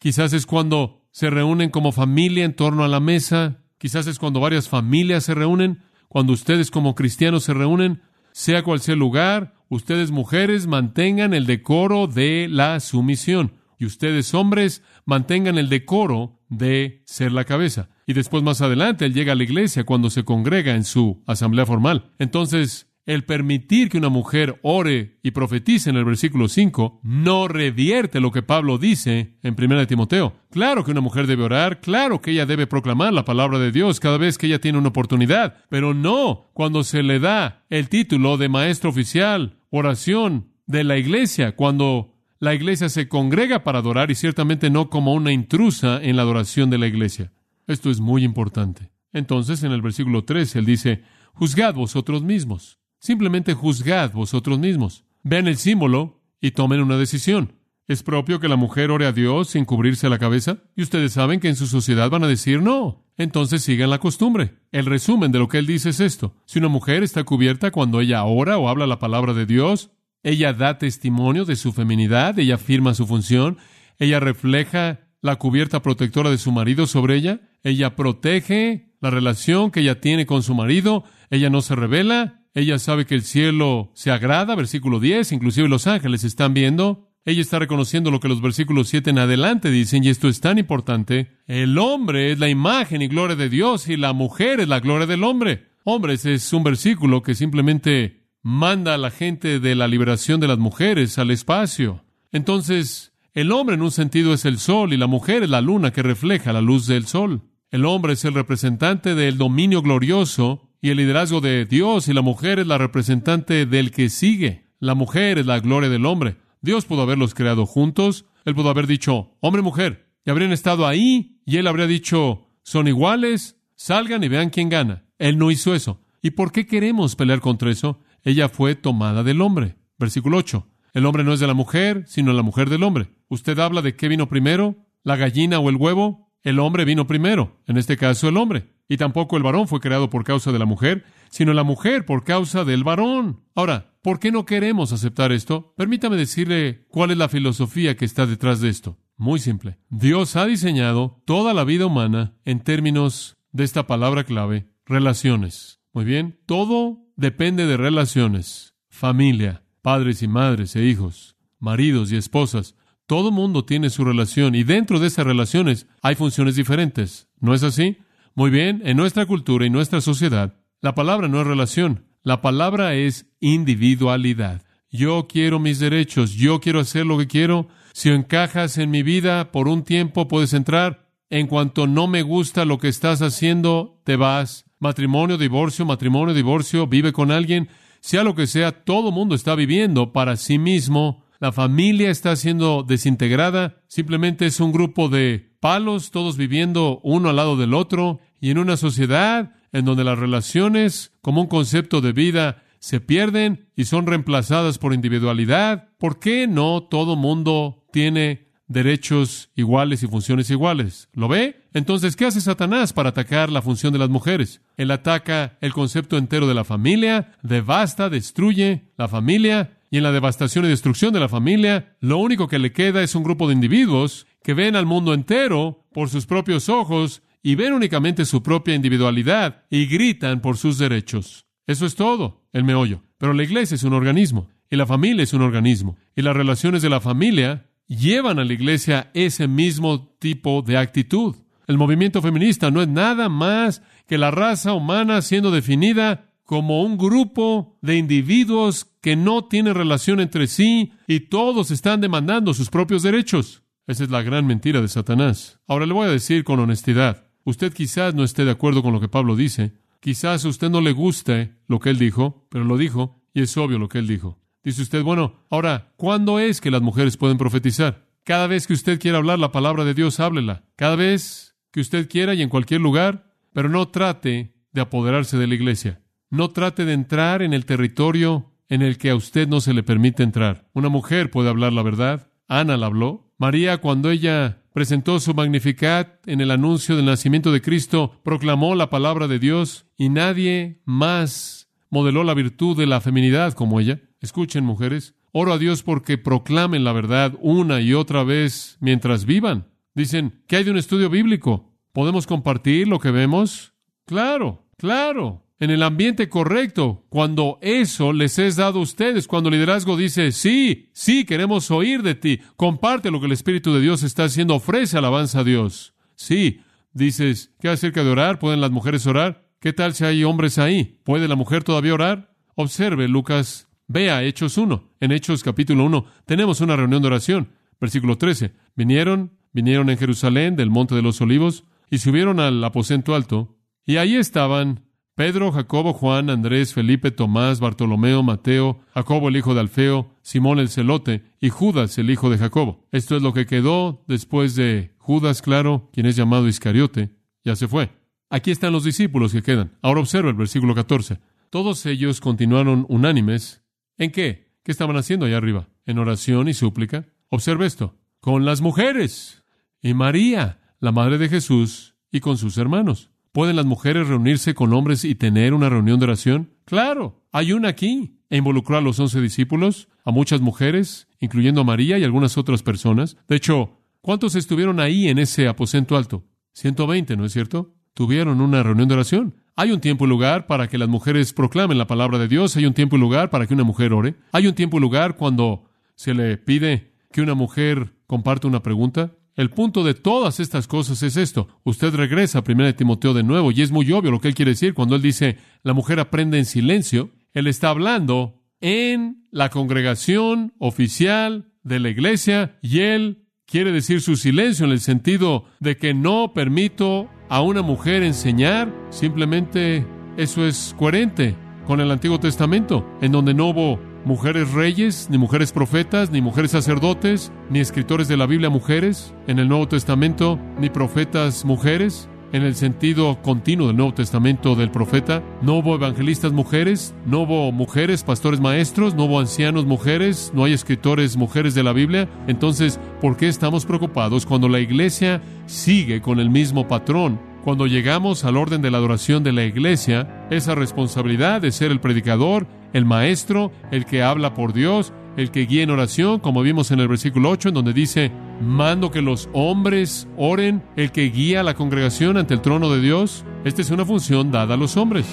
Quizás 0.00 0.32
es 0.32 0.46
cuando 0.46 1.02
se 1.10 1.28
reúnen 1.28 1.68
como 1.68 1.92
familia 1.92 2.46
en 2.46 2.56
torno 2.56 2.84
a 2.84 2.88
la 2.88 3.00
mesa. 3.00 3.58
Quizás 3.76 4.06
es 4.06 4.18
cuando 4.18 4.40
varias 4.40 4.66
familias 4.66 5.24
se 5.24 5.34
reúnen. 5.34 5.82
Cuando 6.08 6.32
ustedes 6.32 6.70
como 6.70 6.94
cristianos 6.94 7.44
se 7.44 7.52
reúnen, 7.52 8.00
sea 8.32 8.62
cual 8.62 8.80
sea 8.80 8.94
el 8.94 8.98
lugar, 8.98 9.52
ustedes 9.68 10.10
mujeres 10.10 10.66
mantengan 10.66 11.34
el 11.34 11.44
decoro 11.44 12.06
de 12.06 12.48
la 12.48 12.80
sumisión. 12.80 13.52
Y 13.78 13.84
ustedes 13.84 14.32
hombres 14.32 14.82
mantengan 15.04 15.58
el 15.58 15.68
decoro 15.68 16.40
de 16.48 17.02
ser 17.04 17.30
la 17.30 17.44
cabeza. 17.44 17.90
Y 18.06 18.14
después 18.14 18.42
más 18.42 18.62
adelante 18.62 19.04
él 19.04 19.12
llega 19.12 19.34
a 19.34 19.36
la 19.36 19.44
iglesia 19.44 19.84
cuando 19.84 20.08
se 20.08 20.24
congrega 20.24 20.74
en 20.74 20.84
su 20.84 21.22
asamblea 21.26 21.66
formal. 21.66 22.10
Entonces, 22.18 22.89
el 23.10 23.24
permitir 23.24 23.88
que 23.88 23.98
una 23.98 24.08
mujer 24.08 24.60
ore 24.62 25.18
y 25.24 25.32
profetice 25.32 25.90
en 25.90 25.96
el 25.96 26.04
versículo 26.04 26.46
5 26.46 27.00
no 27.02 27.48
revierte 27.48 28.20
lo 28.20 28.30
que 28.30 28.44
Pablo 28.44 28.78
dice 28.78 29.34
en 29.42 29.56
1 29.58 29.88
Timoteo. 29.88 30.34
Claro 30.48 30.84
que 30.84 30.92
una 30.92 31.00
mujer 31.00 31.26
debe 31.26 31.42
orar, 31.42 31.80
claro 31.80 32.20
que 32.20 32.30
ella 32.30 32.46
debe 32.46 32.68
proclamar 32.68 33.12
la 33.12 33.24
palabra 33.24 33.58
de 33.58 33.72
Dios 33.72 33.98
cada 33.98 34.16
vez 34.16 34.38
que 34.38 34.46
ella 34.46 34.60
tiene 34.60 34.78
una 34.78 34.90
oportunidad, 34.90 35.56
pero 35.68 35.92
no 35.92 36.52
cuando 36.52 36.84
se 36.84 37.02
le 37.02 37.18
da 37.18 37.64
el 37.68 37.88
título 37.88 38.36
de 38.36 38.48
maestro 38.48 38.90
oficial, 38.90 39.58
oración 39.70 40.52
de 40.68 40.84
la 40.84 40.96
iglesia, 40.96 41.56
cuando 41.56 42.14
la 42.38 42.54
iglesia 42.54 42.88
se 42.88 43.08
congrega 43.08 43.64
para 43.64 43.80
adorar 43.80 44.12
y 44.12 44.14
ciertamente 44.14 44.70
no 44.70 44.88
como 44.88 45.14
una 45.14 45.32
intrusa 45.32 46.00
en 46.00 46.14
la 46.14 46.22
adoración 46.22 46.70
de 46.70 46.78
la 46.78 46.86
iglesia. 46.86 47.32
Esto 47.66 47.90
es 47.90 47.98
muy 47.98 48.22
importante. 48.22 48.92
Entonces, 49.12 49.64
en 49.64 49.72
el 49.72 49.82
versículo 49.82 50.22
3, 50.22 50.54
él 50.54 50.64
dice, 50.64 51.02
juzgad 51.32 51.74
vosotros 51.74 52.22
mismos 52.22 52.79
Simplemente 53.00 53.54
juzgad 53.54 54.12
vosotros 54.12 54.58
mismos. 54.58 55.04
Vean 55.22 55.48
el 55.48 55.56
símbolo 55.56 56.22
y 56.40 56.52
tomen 56.52 56.80
una 56.80 56.96
decisión. 56.96 57.54
¿Es 57.88 58.04
propio 58.04 58.38
que 58.38 58.48
la 58.48 58.54
mujer 58.54 58.92
ore 58.92 59.06
a 59.06 59.12
Dios 59.12 59.48
sin 59.48 59.64
cubrirse 59.64 60.08
la 60.08 60.18
cabeza? 60.18 60.58
Y 60.76 60.82
ustedes 60.82 61.14
saben 61.14 61.40
que 61.40 61.48
en 61.48 61.56
su 61.56 61.66
sociedad 61.66 62.08
van 62.08 62.22
a 62.22 62.28
decir 62.28 62.62
no. 62.62 63.04
Entonces 63.16 63.62
sigan 63.62 63.90
la 63.90 63.98
costumbre. 63.98 64.58
El 64.70 64.86
resumen 64.86 65.32
de 65.32 65.40
lo 65.40 65.48
que 65.48 65.58
él 65.58 65.66
dice 65.66 65.88
es 65.88 65.98
esto. 65.98 66.36
Si 66.44 66.60
una 66.60 66.68
mujer 66.68 67.02
está 67.02 67.24
cubierta 67.24 67.72
cuando 67.72 68.00
ella 68.00 68.22
ora 68.22 68.58
o 68.58 68.68
habla 68.68 68.86
la 68.86 69.00
palabra 69.00 69.34
de 69.34 69.44
Dios, 69.44 69.90
ella 70.22 70.52
da 70.52 70.78
testimonio 70.78 71.44
de 71.44 71.56
su 71.56 71.72
feminidad, 71.72 72.38
ella 72.38 72.56
afirma 72.56 72.94
su 72.94 73.06
función, 73.06 73.58
ella 73.98 74.20
refleja 74.20 75.00
la 75.22 75.36
cubierta 75.36 75.82
protectora 75.82 76.30
de 76.30 76.38
su 76.38 76.52
marido 76.52 76.86
sobre 76.86 77.16
ella, 77.16 77.40
ella 77.62 77.96
protege 77.96 78.94
la 79.00 79.10
relación 79.10 79.70
que 79.70 79.80
ella 79.80 80.00
tiene 80.00 80.26
con 80.26 80.42
su 80.42 80.54
marido, 80.54 81.04
ella 81.30 81.50
no 81.50 81.62
se 81.62 81.74
revela, 81.74 82.39
ella 82.54 82.78
sabe 82.78 83.06
que 83.06 83.14
el 83.14 83.22
cielo 83.22 83.90
se 83.94 84.10
agrada, 84.10 84.54
versículo 84.54 85.00
10, 85.00 85.32
inclusive 85.32 85.68
los 85.68 85.86
ángeles 85.86 86.24
están 86.24 86.54
viendo, 86.54 87.10
ella 87.24 87.42
está 87.42 87.58
reconociendo 87.58 88.10
lo 88.10 88.18
que 88.18 88.28
los 88.28 88.40
versículos 88.40 88.88
7 88.88 89.10
en 89.10 89.18
adelante 89.18 89.70
dicen, 89.70 90.02
y 90.02 90.08
esto 90.08 90.28
es 90.28 90.40
tan 90.40 90.58
importante, 90.58 91.38
el 91.46 91.78
hombre 91.78 92.32
es 92.32 92.38
la 92.38 92.48
imagen 92.48 93.02
y 93.02 93.08
gloria 93.08 93.36
de 93.36 93.48
Dios 93.48 93.88
y 93.88 93.96
la 93.96 94.12
mujer 94.12 94.60
es 94.60 94.68
la 94.68 94.80
gloria 94.80 95.06
del 95.06 95.22
hombre. 95.22 95.68
Hombres 95.84 96.26
es 96.26 96.52
un 96.52 96.64
versículo 96.64 97.22
que 97.22 97.34
simplemente 97.34 98.28
manda 98.42 98.94
a 98.94 98.98
la 98.98 99.10
gente 99.10 99.60
de 99.60 99.74
la 99.74 99.86
liberación 99.86 100.40
de 100.40 100.48
las 100.48 100.58
mujeres 100.58 101.18
al 101.18 101.30
espacio. 101.30 102.04
Entonces, 102.32 103.12
el 103.34 103.52
hombre 103.52 103.76
en 103.76 103.82
un 103.82 103.90
sentido 103.90 104.32
es 104.32 104.44
el 104.44 104.58
sol 104.58 104.92
y 104.92 104.96
la 104.96 105.06
mujer 105.06 105.42
es 105.42 105.50
la 105.50 105.60
luna 105.60 105.92
que 105.92 106.02
refleja 106.02 106.52
la 106.52 106.60
luz 106.60 106.86
del 106.86 107.06
sol. 107.06 107.42
El 107.70 107.84
hombre 107.84 108.14
es 108.14 108.24
el 108.24 108.34
representante 108.34 109.14
del 109.14 109.38
dominio 109.38 109.82
glorioso 109.82 110.69
y 110.80 110.90
el 110.90 110.96
liderazgo 110.96 111.40
de 111.40 111.66
Dios 111.66 112.08
y 112.08 112.14
la 112.14 112.22
mujer 112.22 112.58
es 112.58 112.66
la 112.66 112.78
representante 112.78 113.66
del 113.66 113.90
que 113.90 114.08
sigue. 114.08 114.64
La 114.78 114.94
mujer 114.94 115.38
es 115.38 115.46
la 115.46 115.60
gloria 115.60 115.90
del 115.90 116.06
hombre. 116.06 116.36
Dios 116.62 116.86
pudo 116.86 117.02
haberlos 117.02 117.34
creado 117.34 117.66
juntos. 117.66 118.24
Él 118.44 118.54
pudo 118.54 118.70
haber 118.70 118.86
dicho, 118.86 119.36
hombre 119.40 119.60
mujer, 119.60 120.10
y 120.24 120.30
habrían 120.30 120.52
estado 120.52 120.86
ahí 120.86 121.40
y 121.44 121.58
él 121.58 121.66
habría 121.66 121.86
dicho, 121.86 122.48
son 122.62 122.88
iguales, 122.88 123.58
salgan 123.74 124.24
y 124.24 124.28
vean 124.28 124.50
quién 124.50 124.70
gana. 124.70 125.04
Él 125.18 125.36
no 125.36 125.50
hizo 125.50 125.74
eso. 125.74 126.00
¿Y 126.22 126.30
por 126.30 126.52
qué 126.52 126.66
queremos 126.66 127.16
pelear 127.16 127.40
contra 127.40 127.70
eso? 127.70 128.00
Ella 128.22 128.48
fue 128.48 128.74
tomada 128.74 129.22
del 129.22 129.42
hombre. 129.42 129.76
Versículo 129.98 130.38
8. 130.38 130.66
El 130.92 131.06
hombre 131.06 131.24
no 131.24 131.32
es 131.32 131.40
de 131.40 131.46
la 131.46 131.54
mujer, 131.54 132.04
sino 132.06 132.32
la 132.32 132.42
mujer 132.42 132.70
del 132.70 132.82
hombre. 132.82 133.10
¿Usted 133.28 133.58
habla 133.58 133.82
de 133.82 133.96
qué 133.96 134.08
vino 134.08 134.28
primero? 134.28 134.76
¿La 135.02 135.16
gallina 135.16 135.58
o 135.58 135.68
el 135.68 135.76
huevo? 135.76 136.29
El 136.42 136.58
hombre 136.58 136.84
vino 136.84 137.06
primero, 137.06 137.60
en 137.66 137.76
este 137.76 137.96
caso 137.96 138.28
el 138.28 138.36
hombre. 138.36 138.68
Y 138.88 138.96
tampoco 138.96 139.36
el 139.36 139.42
varón 139.42 139.68
fue 139.68 139.80
creado 139.80 140.10
por 140.10 140.24
causa 140.24 140.52
de 140.52 140.58
la 140.58 140.64
mujer, 140.64 141.04
sino 141.28 141.52
la 141.52 141.62
mujer 141.62 142.06
por 142.06 142.24
causa 142.24 142.64
del 142.64 142.82
varón. 142.82 143.44
Ahora, 143.54 143.94
¿por 144.02 144.18
qué 144.18 144.32
no 144.32 144.46
queremos 144.46 144.92
aceptar 144.92 145.32
esto? 145.32 145.74
Permítame 145.76 146.16
decirle 146.16 146.86
cuál 146.88 147.10
es 147.10 147.18
la 147.18 147.28
filosofía 147.28 147.96
que 147.96 148.04
está 148.04 148.26
detrás 148.26 148.60
de 148.60 148.68
esto. 148.68 148.98
Muy 149.16 149.38
simple. 149.38 149.78
Dios 149.90 150.34
ha 150.34 150.46
diseñado 150.46 151.22
toda 151.26 151.52
la 151.52 151.64
vida 151.64 151.86
humana 151.86 152.34
en 152.44 152.60
términos 152.60 153.36
de 153.52 153.64
esta 153.64 153.86
palabra 153.86 154.24
clave, 154.24 154.66
relaciones. 154.86 155.80
Muy 155.92 156.04
bien, 156.04 156.40
todo 156.46 157.04
depende 157.16 157.66
de 157.66 157.76
relaciones. 157.76 158.74
Familia, 158.88 159.62
padres 159.82 160.22
y 160.22 160.28
madres 160.28 160.74
e 160.74 160.84
hijos, 160.84 161.36
maridos 161.58 162.10
y 162.12 162.16
esposas. 162.16 162.76
Todo 163.10 163.32
mundo 163.32 163.64
tiene 163.64 163.90
su 163.90 164.04
relación 164.04 164.54
y 164.54 164.62
dentro 164.62 165.00
de 165.00 165.08
esas 165.08 165.26
relaciones 165.26 165.88
hay 166.00 166.14
funciones 166.14 166.54
diferentes. 166.54 167.26
¿No 167.40 167.54
es 167.54 167.64
así? 167.64 167.96
Muy 168.36 168.50
bien, 168.50 168.82
en 168.84 168.96
nuestra 168.96 169.26
cultura 169.26 169.66
y 169.66 169.68
nuestra 169.68 170.00
sociedad, 170.00 170.54
la 170.80 170.94
palabra 170.94 171.26
no 171.26 171.40
es 171.40 171.46
relación, 171.48 172.04
la 172.22 172.40
palabra 172.40 172.94
es 172.94 173.26
individualidad. 173.40 174.62
Yo 174.92 175.26
quiero 175.28 175.58
mis 175.58 175.80
derechos, 175.80 176.34
yo 176.34 176.60
quiero 176.60 176.78
hacer 176.78 177.04
lo 177.04 177.18
que 177.18 177.26
quiero. 177.26 177.66
Si 177.94 178.10
encajas 178.10 178.78
en 178.78 178.92
mi 178.92 179.02
vida 179.02 179.50
por 179.50 179.66
un 179.66 179.82
tiempo, 179.82 180.28
puedes 180.28 180.52
entrar. 180.52 181.10
En 181.30 181.48
cuanto 181.48 181.88
no 181.88 182.06
me 182.06 182.22
gusta 182.22 182.64
lo 182.64 182.78
que 182.78 182.86
estás 182.86 183.22
haciendo, 183.22 184.00
te 184.04 184.14
vas. 184.14 184.66
Matrimonio, 184.78 185.36
divorcio, 185.36 185.84
matrimonio, 185.84 186.32
divorcio, 186.32 186.86
vive 186.86 187.12
con 187.12 187.32
alguien. 187.32 187.70
Sea 187.98 188.22
lo 188.22 188.36
que 188.36 188.46
sea, 188.46 188.70
todo 188.84 189.10
mundo 189.10 189.34
está 189.34 189.56
viviendo 189.56 190.12
para 190.12 190.36
sí 190.36 190.60
mismo. 190.60 191.24
La 191.40 191.52
familia 191.52 192.10
está 192.10 192.36
siendo 192.36 192.82
desintegrada. 192.82 193.82
Simplemente 193.88 194.44
es 194.44 194.60
un 194.60 194.72
grupo 194.72 195.08
de 195.08 195.56
palos, 195.58 196.10
todos 196.10 196.36
viviendo 196.36 197.00
uno 197.02 197.30
al 197.30 197.36
lado 197.36 197.56
del 197.56 197.72
otro. 197.72 198.20
Y 198.40 198.50
en 198.50 198.58
una 198.58 198.76
sociedad 198.76 199.54
en 199.72 199.86
donde 199.86 200.04
las 200.04 200.18
relaciones 200.18 201.12
como 201.22 201.40
un 201.40 201.46
concepto 201.46 202.02
de 202.02 202.12
vida 202.12 202.62
se 202.78 203.00
pierden 203.00 203.68
y 203.74 203.86
son 203.86 204.06
reemplazadas 204.06 204.76
por 204.76 204.92
individualidad, 204.92 205.88
¿por 205.98 206.18
qué 206.18 206.46
no 206.46 206.82
todo 206.82 207.16
mundo 207.16 207.84
tiene 207.90 208.50
derechos 208.70 209.50
iguales 209.56 210.04
y 210.04 210.06
funciones 210.06 210.48
iguales. 210.48 211.08
¿Lo 211.12 211.26
ve? 211.26 211.64
Entonces, 211.74 212.14
¿qué 212.14 212.26
hace 212.26 212.40
Satanás 212.40 212.92
para 212.92 213.08
atacar 213.08 213.50
la 213.50 213.62
función 213.62 213.92
de 213.92 213.98
las 213.98 214.08
mujeres? 214.08 214.62
Él 214.76 214.92
ataca 214.92 215.58
el 215.60 215.72
concepto 215.72 216.16
entero 216.16 216.46
de 216.46 216.54
la 216.54 216.62
familia, 216.62 217.32
devasta, 217.42 218.08
destruye 218.08 218.92
la 218.96 219.08
familia, 219.08 219.79
y 219.90 219.96
en 219.96 220.04
la 220.04 220.12
devastación 220.12 220.64
y 220.64 220.68
destrucción 220.68 221.12
de 221.12 221.20
la 221.20 221.28
familia, 221.28 221.96
lo 222.00 222.18
único 222.18 222.46
que 222.46 222.60
le 222.60 222.72
queda 222.72 223.02
es 223.02 223.14
un 223.14 223.24
grupo 223.24 223.48
de 223.48 223.54
individuos 223.54 224.26
que 224.42 224.54
ven 224.54 224.76
al 224.76 224.86
mundo 224.86 225.12
entero 225.12 225.86
por 225.92 226.08
sus 226.08 226.26
propios 226.26 226.68
ojos 226.68 227.22
y 227.42 227.56
ven 227.56 227.72
únicamente 227.72 228.24
su 228.24 228.42
propia 228.42 228.74
individualidad 228.74 229.64
y 229.68 229.86
gritan 229.86 230.40
por 230.40 230.56
sus 230.56 230.78
derechos. 230.78 231.46
Eso 231.66 231.86
es 231.86 231.96
todo, 231.96 232.44
el 232.52 232.64
meollo. 232.64 233.02
Pero 233.18 233.32
la 233.32 233.42
iglesia 233.42 233.74
es 233.74 233.82
un 233.82 233.92
organismo, 233.92 234.48
y 234.70 234.76
la 234.76 234.86
familia 234.86 235.24
es 235.24 235.32
un 235.32 235.42
organismo, 235.42 235.96
y 236.14 236.22
las 236.22 236.36
relaciones 236.36 236.82
de 236.82 236.90
la 236.90 237.00
familia 237.00 237.66
llevan 237.86 238.38
a 238.38 238.44
la 238.44 238.52
iglesia 238.52 239.10
ese 239.14 239.48
mismo 239.48 240.14
tipo 240.18 240.62
de 240.62 240.78
actitud. 240.78 241.34
El 241.66 241.78
movimiento 241.78 242.22
feminista 242.22 242.70
no 242.70 242.82
es 242.82 242.88
nada 242.88 243.28
más 243.28 243.82
que 244.06 244.18
la 244.18 244.30
raza 244.30 244.72
humana 244.72 245.22
siendo 245.22 245.50
definida 245.50 246.29
como 246.50 246.82
un 246.82 246.98
grupo 246.98 247.78
de 247.80 247.96
individuos 247.96 248.90
que 249.00 249.14
no 249.14 249.44
tienen 249.44 249.72
relación 249.72 250.18
entre 250.18 250.48
sí 250.48 250.90
y 251.06 251.20
todos 251.20 251.70
están 251.70 252.00
demandando 252.00 252.54
sus 252.54 252.70
propios 252.70 253.04
derechos. 253.04 253.62
Esa 253.86 254.02
es 254.02 254.10
la 254.10 254.22
gran 254.22 254.48
mentira 254.48 254.80
de 254.80 254.88
Satanás. 254.88 255.60
Ahora 255.68 255.86
le 255.86 255.92
voy 255.92 256.08
a 256.08 256.10
decir 256.10 256.42
con 256.42 256.58
honestidad, 256.58 257.28
usted 257.44 257.72
quizás 257.72 258.16
no 258.16 258.24
esté 258.24 258.44
de 258.44 258.50
acuerdo 258.50 258.82
con 258.82 258.92
lo 258.92 258.98
que 258.98 259.06
Pablo 259.06 259.36
dice, 259.36 259.74
quizás 260.00 260.44
a 260.44 260.48
usted 260.48 260.70
no 260.70 260.80
le 260.80 260.90
guste 260.90 261.54
lo 261.68 261.78
que 261.78 261.90
él 261.90 262.00
dijo, 262.00 262.48
pero 262.50 262.64
lo 262.64 262.76
dijo 262.76 263.22
y 263.32 263.42
es 263.42 263.56
obvio 263.56 263.78
lo 263.78 263.88
que 263.88 263.98
él 263.98 264.08
dijo. 264.08 264.40
Dice 264.64 264.82
usted, 264.82 265.04
bueno, 265.04 265.44
ahora, 265.50 265.92
¿cuándo 265.96 266.40
es 266.40 266.60
que 266.60 266.72
las 266.72 266.82
mujeres 266.82 267.16
pueden 267.16 267.38
profetizar? 267.38 268.08
Cada 268.24 268.48
vez 268.48 268.66
que 268.66 268.72
usted 268.72 268.98
quiera 268.98 269.18
hablar 269.18 269.38
la 269.38 269.52
palabra 269.52 269.84
de 269.84 269.94
Dios, 269.94 270.18
háblela. 270.18 270.64
Cada 270.74 270.96
vez 270.96 271.54
que 271.70 271.80
usted 271.80 272.08
quiera 272.08 272.34
y 272.34 272.42
en 272.42 272.48
cualquier 272.48 272.80
lugar, 272.80 273.36
pero 273.52 273.68
no 273.68 273.86
trate 273.86 274.56
de 274.72 274.80
apoderarse 274.80 275.36
de 275.36 275.46
la 275.46 275.54
iglesia. 275.54 276.00
No 276.30 276.50
trate 276.50 276.84
de 276.84 276.92
entrar 276.92 277.42
en 277.42 277.52
el 277.52 277.66
territorio 277.66 278.52
en 278.68 278.82
el 278.82 278.98
que 278.98 279.10
a 279.10 279.16
usted 279.16 279.48
no 279.48 279.60
se 279.60 279.74
le 279.74 279.82
permite 279.82 280.22
entrar. 280.22 280.68
Una 280.72 280.88
mujer 280.88 281.30
puede 281.30 281.48
hablar 281.48 281.72
la 281.72 281.82
verdad. 281.82 282.28
Ana 282.46 282.76
la 282.76 282.86
habló. 282.86 283.32
María, 283.36 283.78
cuando 283.78 284.10
ella 284.10 284.62
presentó 284.72 285.18
su 285.18 285.34
Magnificat 285.34 286.26
en 286.28 286.40
el 286.40 286.52
anuncio 286.52 286.94
del 286.94 287.06
nacimiento 287.06 287.50
de 287.50 287.60
Cristo, 287.60 288.20
proclamó 288.22 288.76
la 288.76 288.90
palabra 288.90 289.26
de 289.26 289.40
Dios 289.40 289.86
y 289.96 290.08
nadie 290.08 290.80
más 290.84 291.68
modeló 291.90 292.22
la 292.22 292.34
virtud 292.34 292.76
de 292.76 292.86
la 292.86 293.00
feminidad 293.00 293.54
como 293.54 293.80
ella. 293.80 294.00
Escuchen, 294.20 294.64
mujeres, 294.64 295.16
oro 295.32 295.52
a 295.52 295.58
Dios 295.58 295.82
porque 295.82 296.16
proclamen 296.16 296.84
la 296.84 296.92
verdad 296.92 297.34
una 297.40 297.80
y 297.80 297.94
otra 297.94 298.22
vez 298.22 298.76
mientras 298.80 299.24
vivan. 299.24 299.66
Dicen, 299.94 300.44
¿qué 300.46 300.56
hay 300.56 300.64
de 300.64 300.70
un 300.70 300.78
estudio 300.78 301.10
bíblico? 301.10 301.74
¿Podemos 301.92 302.28
compartir 302.28 302.86
lo 302.86 303.00
que 303.00 303.10
vemos? 303.10 303.74
Claro, 304.04 304.64
claro. 304.76 305.44
En 305.60 305.70
el 305.70 305.82
ambiente 305.82 306.30
correcto, 306.30 307.04
cuando 307.10 307.58
eso 307.60 308.14
les 308.14 308.38
es 308.38 308.56
dado 308.56 308.78
a 308.78 308.82
ustedes, 308.82 309.28
cuando 309.28 309.50
el 309.50 309.56
liderazgo 309.56 309.94
dice, 309.94 310.32
sí, 310.32 310.88
sí, 310.94 311.26
queremos 311.26 311.70
oír 311.70 312.02
de 312.02 312.14
ti, 312.14 312.40
comparte 312.56 313.10
lo 313.10 313.20
que 313.20 313.26
el 313.26 313.32
Espíritu 313.32 313.74
de 313.74 313.82
Dios 313.82 314.02
está 314.02 314.24
haciendo, 314.24 314.54
ofrece 314.54 314.96
alabanza 314.96 315.40
a 315.40 315.44
Dios. 315.44 315.94
Sí, 316.14 316.60
dices, 316.94 317.52
¿qué 317.60 317.68
acerca 317.68 318.02
de 318.02 318.08
orar? 318.08 318.38
¿Pueden 318.38 318.62
las 318.62 318.70
mujeres 318.70 319.06
orar? 319.06 319.50
¿Qué 319.60 319.74
tal 319.74 319.92
si 319.92 320.06
hay 320.06 320.24
hombres 320.24 320.56
ahí? 320.56 320.98
¿Puede 321.04 321.28
la 321.28 321.36
mujer 321.36 321.62
todavía 321.62 321.92
orar? 321.92 322.34
Observe 322.54 323.06
Lucas 323.06 323.68
Vea 323.86 324.22
Hechos 324.22 324.56
1. 324.56 324.94
En 325.00 325.12
Hechos 325.12 325.42
capítulo 325.42 325.84
1 325.84 326.06
tenemos 326.24 326.62
una 326.62 326.76
reunión 326.76 327.02
de 327.02 327.08
oración. 327.08 327.50
Versículo 327.78 328.16
13. 328.16 328.54
Vinieron, 328.76 329.36
vinieron 329.52 329.90
en 329.90 329.98
Jerusalén 329.98 330.56
del 330.56 330.70
Monte 330.70 330.94
de 330.94 331.02
los 331.02 331.20
Olivos 331.20 331.64
y 331.90 331.98
subieron 331.98 332.40
al 332.40 332.64
aposento 332.64 333.14
alto. 333.14 333.58
Y 333.84 333.98
ahí 333.98 334.16
estaban 334.16 334.86
Pedro, 335.20 335.52
Jacobo, 335.52 335.92
Juan, 335.92 336.30
Andrés, 336.30 336.72
Felipe, 336.72 337.10
Tomás, 337.10 337.60
Bartolomeo, 337.60 338.22
Mateo, 338.22 338.80
Jacobo 338.94 339.28
el 339.28 339.36
hijo 339.36 339.52
de 339.52 339.60
Alfeo, 339.60 340.14
Simón 340.22 340.58
el 340.58 340.70
celote 340.70 341.24
y 341.42 341.50
Judas 341.50 341.98
el 341.98 342.08
hijo 342.08 342.30
de 342.30 342.38
Jacobo. 342.38 342.88
Esto 342.90 343.16
es 343.16 343.22
lo 343.22 343.34
que 343.34 343.44
quedó 343.44 344.02
después 344.08 344.54
de 344.54 344.94
Judas, 344.96 345.42
claro, 345.42 345.90
quien 345.92 346.06
es 346.06 346.16
llamado 346.16 346.48
Iscariote, 346.48 347.10
ya 347.44 347.54
se 347.54 347.68
fue. 347.68 347.90
Aquí 348.30 348.50
están 348.50 348.72
los 348.72 348.82
discípulos 348.82 349.32
que 349.32 349.42
quedan. 349.42 349.76
Ahora 349.82 350.00
observa 350.00 350.30
el 350.30 350.36
versículo 350.36 350.74
14. 350.74 351.18
Todos 351.50 351.84
ellos 351.84 352.22
continuaron 352.22 352.86
unánimes 352.88 353.62
¿En 353.98 354.12
qué? 354.12 354.54
¿Qué 354.62 354.72
estaban 354.72 354.96
haciendo 354.96 355.26
allá 355.26 355.36
arriba? 355.36 355.68
En 355.84 355.98
oración 355.98 356.48
y 356.48 356.54
súplica. 356.54 357.04
Observe 357.28 357.66
esto. 357.66 357.94
Con 358.20 358.46
las 358.46 358.62
mujeres. 358.62 359.44
Y 359.82 359.92
María, 359.92 360.62
la 360.78 360.92
madre 360.92 361.18
de 361.18 361.28
Jesús, 361.28 361.94
y 362.10 362.20
con 362.20 362.38
sus 362.38 362.56
hermanos. 362.56 363.10
¿Pueden 363.32 363.54
las 363.54 363.66
mujeres 363.66 364.08
reunirse 364.08 364.54
con 364.54 364.72
hombres 364.72 365.04
y 365.04 365.14
tener 365.14 365.54
una 365.54 365.68
reunión 365.68 366.00
de 366.00 366.06
oración? 366.06 366.54
Claro, 366.64 367.22
hay 367.30 367.52
una 367.52 367.68
aquí. 367.68 368.16
E 368.28 368.36
involucró 368.36 368.76
a 368.76 368.80
los 368.80 368.98
once 368.98 369.20
discípulos. 369.20 369.88
a 370.04 370.10
muchas 370.10 370.40
mujeres, 370.40 371.08
incluyendo 371.20 371.60
a 371.60 371.64
María 371.64 371.98
y 371.98 372.04
algunas 372.04 372.38
otras 372.38 372.62
personas. 372.62 373.16
De 373.28 373.36
hecho, 373.36 373.78
¿cuántos 374.00 374.34
estuvieron 374.34 374.80
ahí 374.80 375.08
en 375.08 375.18
ese 375.18 375.46
aposento 375.46 375.96
alto? 375.96 376.24
120, 376.54 377.16
¿no 377.16 377.24
es 377.24 377.32
cierto? 377.32 377.74
Tuvieron 377.94 378.40
una 378.40 378.62
reunión 378.62 378.88
de 378.88 378.94
oración. 378.94 379.36
Hay 379.54 379.70
un 379.70 379.80
tiempo 379.80 380.06
y 380.06 380.08
lugar 380.08 380.46
para 380.46 380.68
que 380.68 380.78
las 380.78 380.88
mujeres 380.88 381.32
proclamen 381.32 381.78
la 381.78 381.86
palabra 381.86 382.18
de 382.18 382.28
Dios, 382.28 382.56
hay 382.56 382.66
un 382.66 382.74
tiempo 382.74 382.96
y 382.96 383.00
lugar 383.00 383.30
para 383.30 383.46
que 383.46 383.54
una 383.54 383.62
mujer 383.62 383.92
ore, 383.92 384.16
hay 384.32 384.46
un 384.46 384.54
tiempo 384.54 384.78
y 384.78 384.80
lugar 384.80 385.16
cuando 385.16 385.70
se 385.94 386.14
le 386.14 386.38
pide 386.38 386.94
que 387.12 387.20
una 387.20 387.34
mujer 387.34 387.94
comparte 388.06 388.46
una 388.46 388.62
pregunta. 388.62 389.12
El 389.36 389.50
punto 389.50 389.84
de 389.84 389.94
todas 389.94 390.40
estas 390.40 390.66
cosas 390.66 391.02
es 391.02 391.16
esto. 391.16 391.48
Usted 391.64 391.94
regresa 391.94 392.40
a 392.40 392.44
1 392.46 392.74
Timoteo 392.74 393.14
de 393.14 393.22
nuevo 393.22 393.52
y 393.52 393.62
es 393.62 393.70
muy 393.70 393.90
obvio 393.92 394.10
lo 394.10 394.20
que 394.20 394.28
él 394.28 394.34
quiere 394.34 394.52
decir 394.52 394.74
cuando 394.74 394.96
él 394.96 395.02
dice 395.02 395.38
la 395.62 395.72
mujer 395.72 396.00
aprende 396.00 396.38
en 396.38 396.44
silencio. 396.44 397.10
Él 397.32 397.46
está 397.46 397.70
hablando 397.70 398.42
en 398.60 399.24
la 399.30 399.48
congregación 399.48 400.52
oficial 400.58 401.52
de 401.62 401.78
la 401.78 401.88
iglesia 401.88 402.58
y 402.60 402.80
él 402.80 403.24
quiere 403.46 403.72
decir 403.72 404.00
su 404.00 404.16
silencio 404.16 404.66
en 404.66 404.72
el 404.72 404.80
sentido 404.80 405.44
de 405.60 405.76
que 405.76 405.94
no 405.94 406.32
permito 406.34 407.08
a 407.28 407.42
una 407.42 407.62
mujer 407.62 408.02
enseñar, 408.02 408.72
simplemente 408.90 409.86
eso 410.16 410.46
es 410.46 410.74
coherente 410.78 411.36
con 411.66 411.80
el 411.80 411.90
Antiguo 411.90 412.18
Testamento, 412.18 412.84
en 413.00 413.12
donde 413.12 413.34
no 413.34 413.48
hubo 413.48 413.89
mujeres 414.04 414.52
reyes, 414.52 415.08
ni 415.10 415.18
mujeres 415.18 415.52
profetas, 415.52 416.10
ni 416.10 416.20
mujeres 416.20 416.52
sacerdotes, 416.52 417.32
ni 417.50 417.60
escritores 417.60 418.08
de 418.08 418.16
la 418.16 418.26
Biblia 418.26 418.50
mujeres, 418.50 419.14
en 419.26 419.38
el 419.38 419.48
Nuevo 419.48 419.68
Testamento, 419.68 420.38
ni 420.58 420.70
profetas 420.70 421.44
mujeres, 421.44 422.08
en 422.32 422.42
el 422.42 422.54
sentido 422.54 423.20
continuo 423.22 423.66
del 423.66 423.76
Nuevo 423.76 423.94
Testamento 423.94 424.54
del 424.54 424.70
profeta. 424.70 425.22
No 425.42 425.54
hubo 425.54 425.74
evangelistas 425.74 426.32
mujeres, 426.32 426.94
no 427.06 427.20
hubo 427.20 427.52
mujeres, 427.52 428.04
pastores 428.04 428.40
maestros, 428.40 428.94
no 428.94 429.04
hubo 429.04 429.20
ancianos 429.20 429.66
mujeres, 429.66 430.32
no 430.34 430.44
hay 430.44 430.52
escritores 430.52 431.16
mujeres 431.16 431.54
de 431.54 431.62
la 431.62 431.72
Biblia. 431.72 432.08
Entonces, 432.26 432.78
¿por 433.00 433.16
qué 433.16 433.28
estamos 433.28 433.66
preocupados 433.66 434.26
cuando 434.26 434.48
la 434.48 434.60
iglesia 434.60 435.20
sigue 435.46 436.00
con 436.00 436.20
el 436.20 436.30
mismo 436.30 436.68
patrón? 436.68 437.20
Cuando 437.44 437.66
llegamos 437.66 438.24
al 438.24 438.36
orden 438.36 438.60
de 438.60 438.70
la 438.70 438.78
adoración 438.78 439.24
de 439.24 439.32
la 439.32 439.44
iglesia, 439.44 440.26
esa 440.30 440.54
responsabilidad 440.54 441.40
de 441.40 441.52
ser 441.52 441.70
el 441.70 441.80
predicador, 441.80 442.46
el 442.72 442.84
maestro, 442.84 443.52
el 443.70 443.84
que 443.84 444.02
habla 444.02 444.34
por 444.34 444.52
Dios, 444.52 444.92
el 445.16 445.30
que 445.30 445.46
guía 445.46 445.62
en 445.62 445.70
oración, 445.70 446.20
como 446.20 446.42
vimos 446.42 446.70
en 446.70 446.80
el 446.80 446.88
versículo 446.88 447.30
8, 447.30 447.48
en 447.48 447.54
donde 447.54 447.72
dice, 447.72 448.10
mando 448.40 448.90
que 448.90 449.02
los 449.02 449.28
hombres 449.32 450.08
oren, 450.16 450.62
el 450.76 450.92
que 450.92 451.10
guía 451.10 451.40
a 451.40 451.44
la 451.44 451.54
congregación 451.54 452.16
ante 452.16 452.34
el 452.34 452.40
trono 452.40 452.70
de 452.70 452.80
Dios. 452.80 453.24
Esta 453.44 453.62
es 453.62 453.70
una 453.70 453.84
función 453.84 454.30
dada 454.30 454.54
a 454.54 454.56
los 454.56 454.76
hombres. 454.76 455.06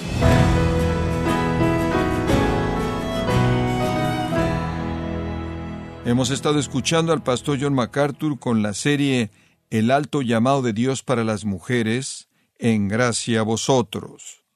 Hemos 6.04 6.30
estado 6.30 6.58
escuchando 6.58 7.12
al 7.12 7.22
pastor 7.22 7.58
John 7.60 7.74
MacArthur 7.74 8.38
con 8.38 8.62
la 8.62 8.72
serie 8.72 9.30
El 9.68 9.90
alto 9.90 10.22
llamado 10.22 10.62
de 10.62 10.72
Dios 10.72 11.02
para 11.02 11.22
las 11.22 11.44
mujeres, 11.44 12.30
en 12.58 12.88
gracia 12.88 13.40
a 13.40 13.42
vosotros. 13.42 14.47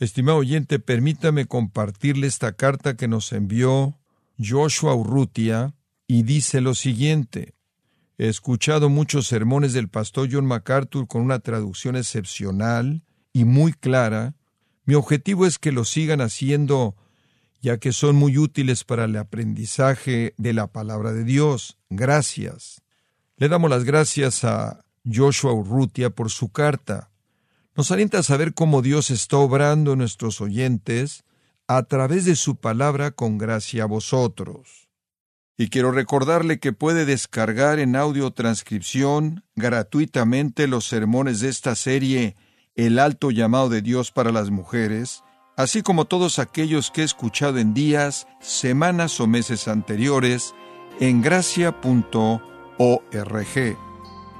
Estimado 0.00 0.38
oyente, 0.38 0.78
permítame 0.78 1.44
compartirle 1.44 2.26
esta 2.26 2.52
carta 2.52 2.96
que 2.96 3.06
nos 3.06 3.34
envió 3.34 3.98
Joshua 4.38 4.94
Urrutia 4.94 5.74
y 6.06 6.22
dice 6.22 6.62
lo 6.62 6.74
siguiente. 6.74 7.54
He 8.16 8.28
escuchado 8.28 8.88
muchos 8.88 9.26
sermones 9.26 9.74
del 9.74 9.90
pastor 9.90 10.30
John 10.32 10.46
MacArthur 10.46 11.06
con 11.06 11.20
una 11.20 11.40
traducción 11.40 11.96
excepcional 11.96 13.02
y 13.34 13.44
muy 13.44 13.74
clara. 13.74 14.34
Mi 14.86 14.94
objetivo 14.94 15.44
es 15.44 15.58
que 15.58 15.70
lo 15.70 15.84
sigan 15.84 16.22
haciendo 16.22 16.96
ya 17.60 17.76
que 17.76 17.92
son 17.92 18.16
muy 18.16 18.38
útiles 18.38 18.84
para 18.84 19.04
el 19.04 19.14
aprendizaje 19.16 20.32
de 20.38 20.54
la 20.54 20.66
palabra 20.68 21.12
de 21.12 21.24
Dios. 21.24 21.76
Gracias. 21.90 22.80
Le 23.36 23.50
damos 23.50 23.68
las 23.68 23.84
gracias 23.84 24.44
a 24.44 24.82
Joshua 25.04 25.52
Urrutia 25.52 26.08
por 26.08 26.30
su 26.30 26.50
carta. 26.50 27.09
Nos 27.80 27.90
alienta 27.90 28.18
a 28.18 28.22
saber 28.22 28.52
cómo 28.52 28.82
Dios 28.82 29.10
está 29.10 29.38
obrando 29.38 29.96
nuestros 29.96 30.42
oyentes 30.42 31.24
a 31.66 31.82
través 31.84 32.26
de 32.26 32.36
su 32.36 32.56
palabra 32.56 33.10
con 33.10 33.38
gracia 33.38 33.84
a 33.84 33.86
vosotros. 33.86 34.90
Y 35.56 35.70
quiero 35.70 35.90
recordarle 35.90 36.58
que 36.58 36.74
puede 36.74 37.06
descargar 37.06 37.78
en 37.78 37.96
audio 37.96 38.32
transcripción 38.32 39.44
gratuitamente 39.56 40.66
los 40.66 40.84
sermones 40.88 41.40
de 41.40 41.48
esta 41.48 41.74
serie 41.74 42.36
El 42.74 42.98
alto 42.98 43.30
llamado 43.30 43.70
de 43.70 43.80
Dios 43.80 44.12
para 44.12 44.30
las 44.30 44.50
mujeres, 44.50 45.22
así 45.56 45.80
como 45.80 46.04
todos 46.04 46.38
aquellos 46.38 46.90
que 46.90 47.00
he 47.00 47.04
escuchado 47.04 47.56
en 47.56 47.72
días, 47.72 48.26
semanas 48.42 49.18
o 49.20 49.26
meses 49.26 49.68
anteriores 49.68 50.54
en 51.00 51.22
gracia.org. 51.22 51.80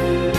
Thank 0.00 0.24
you. 0.24 0.29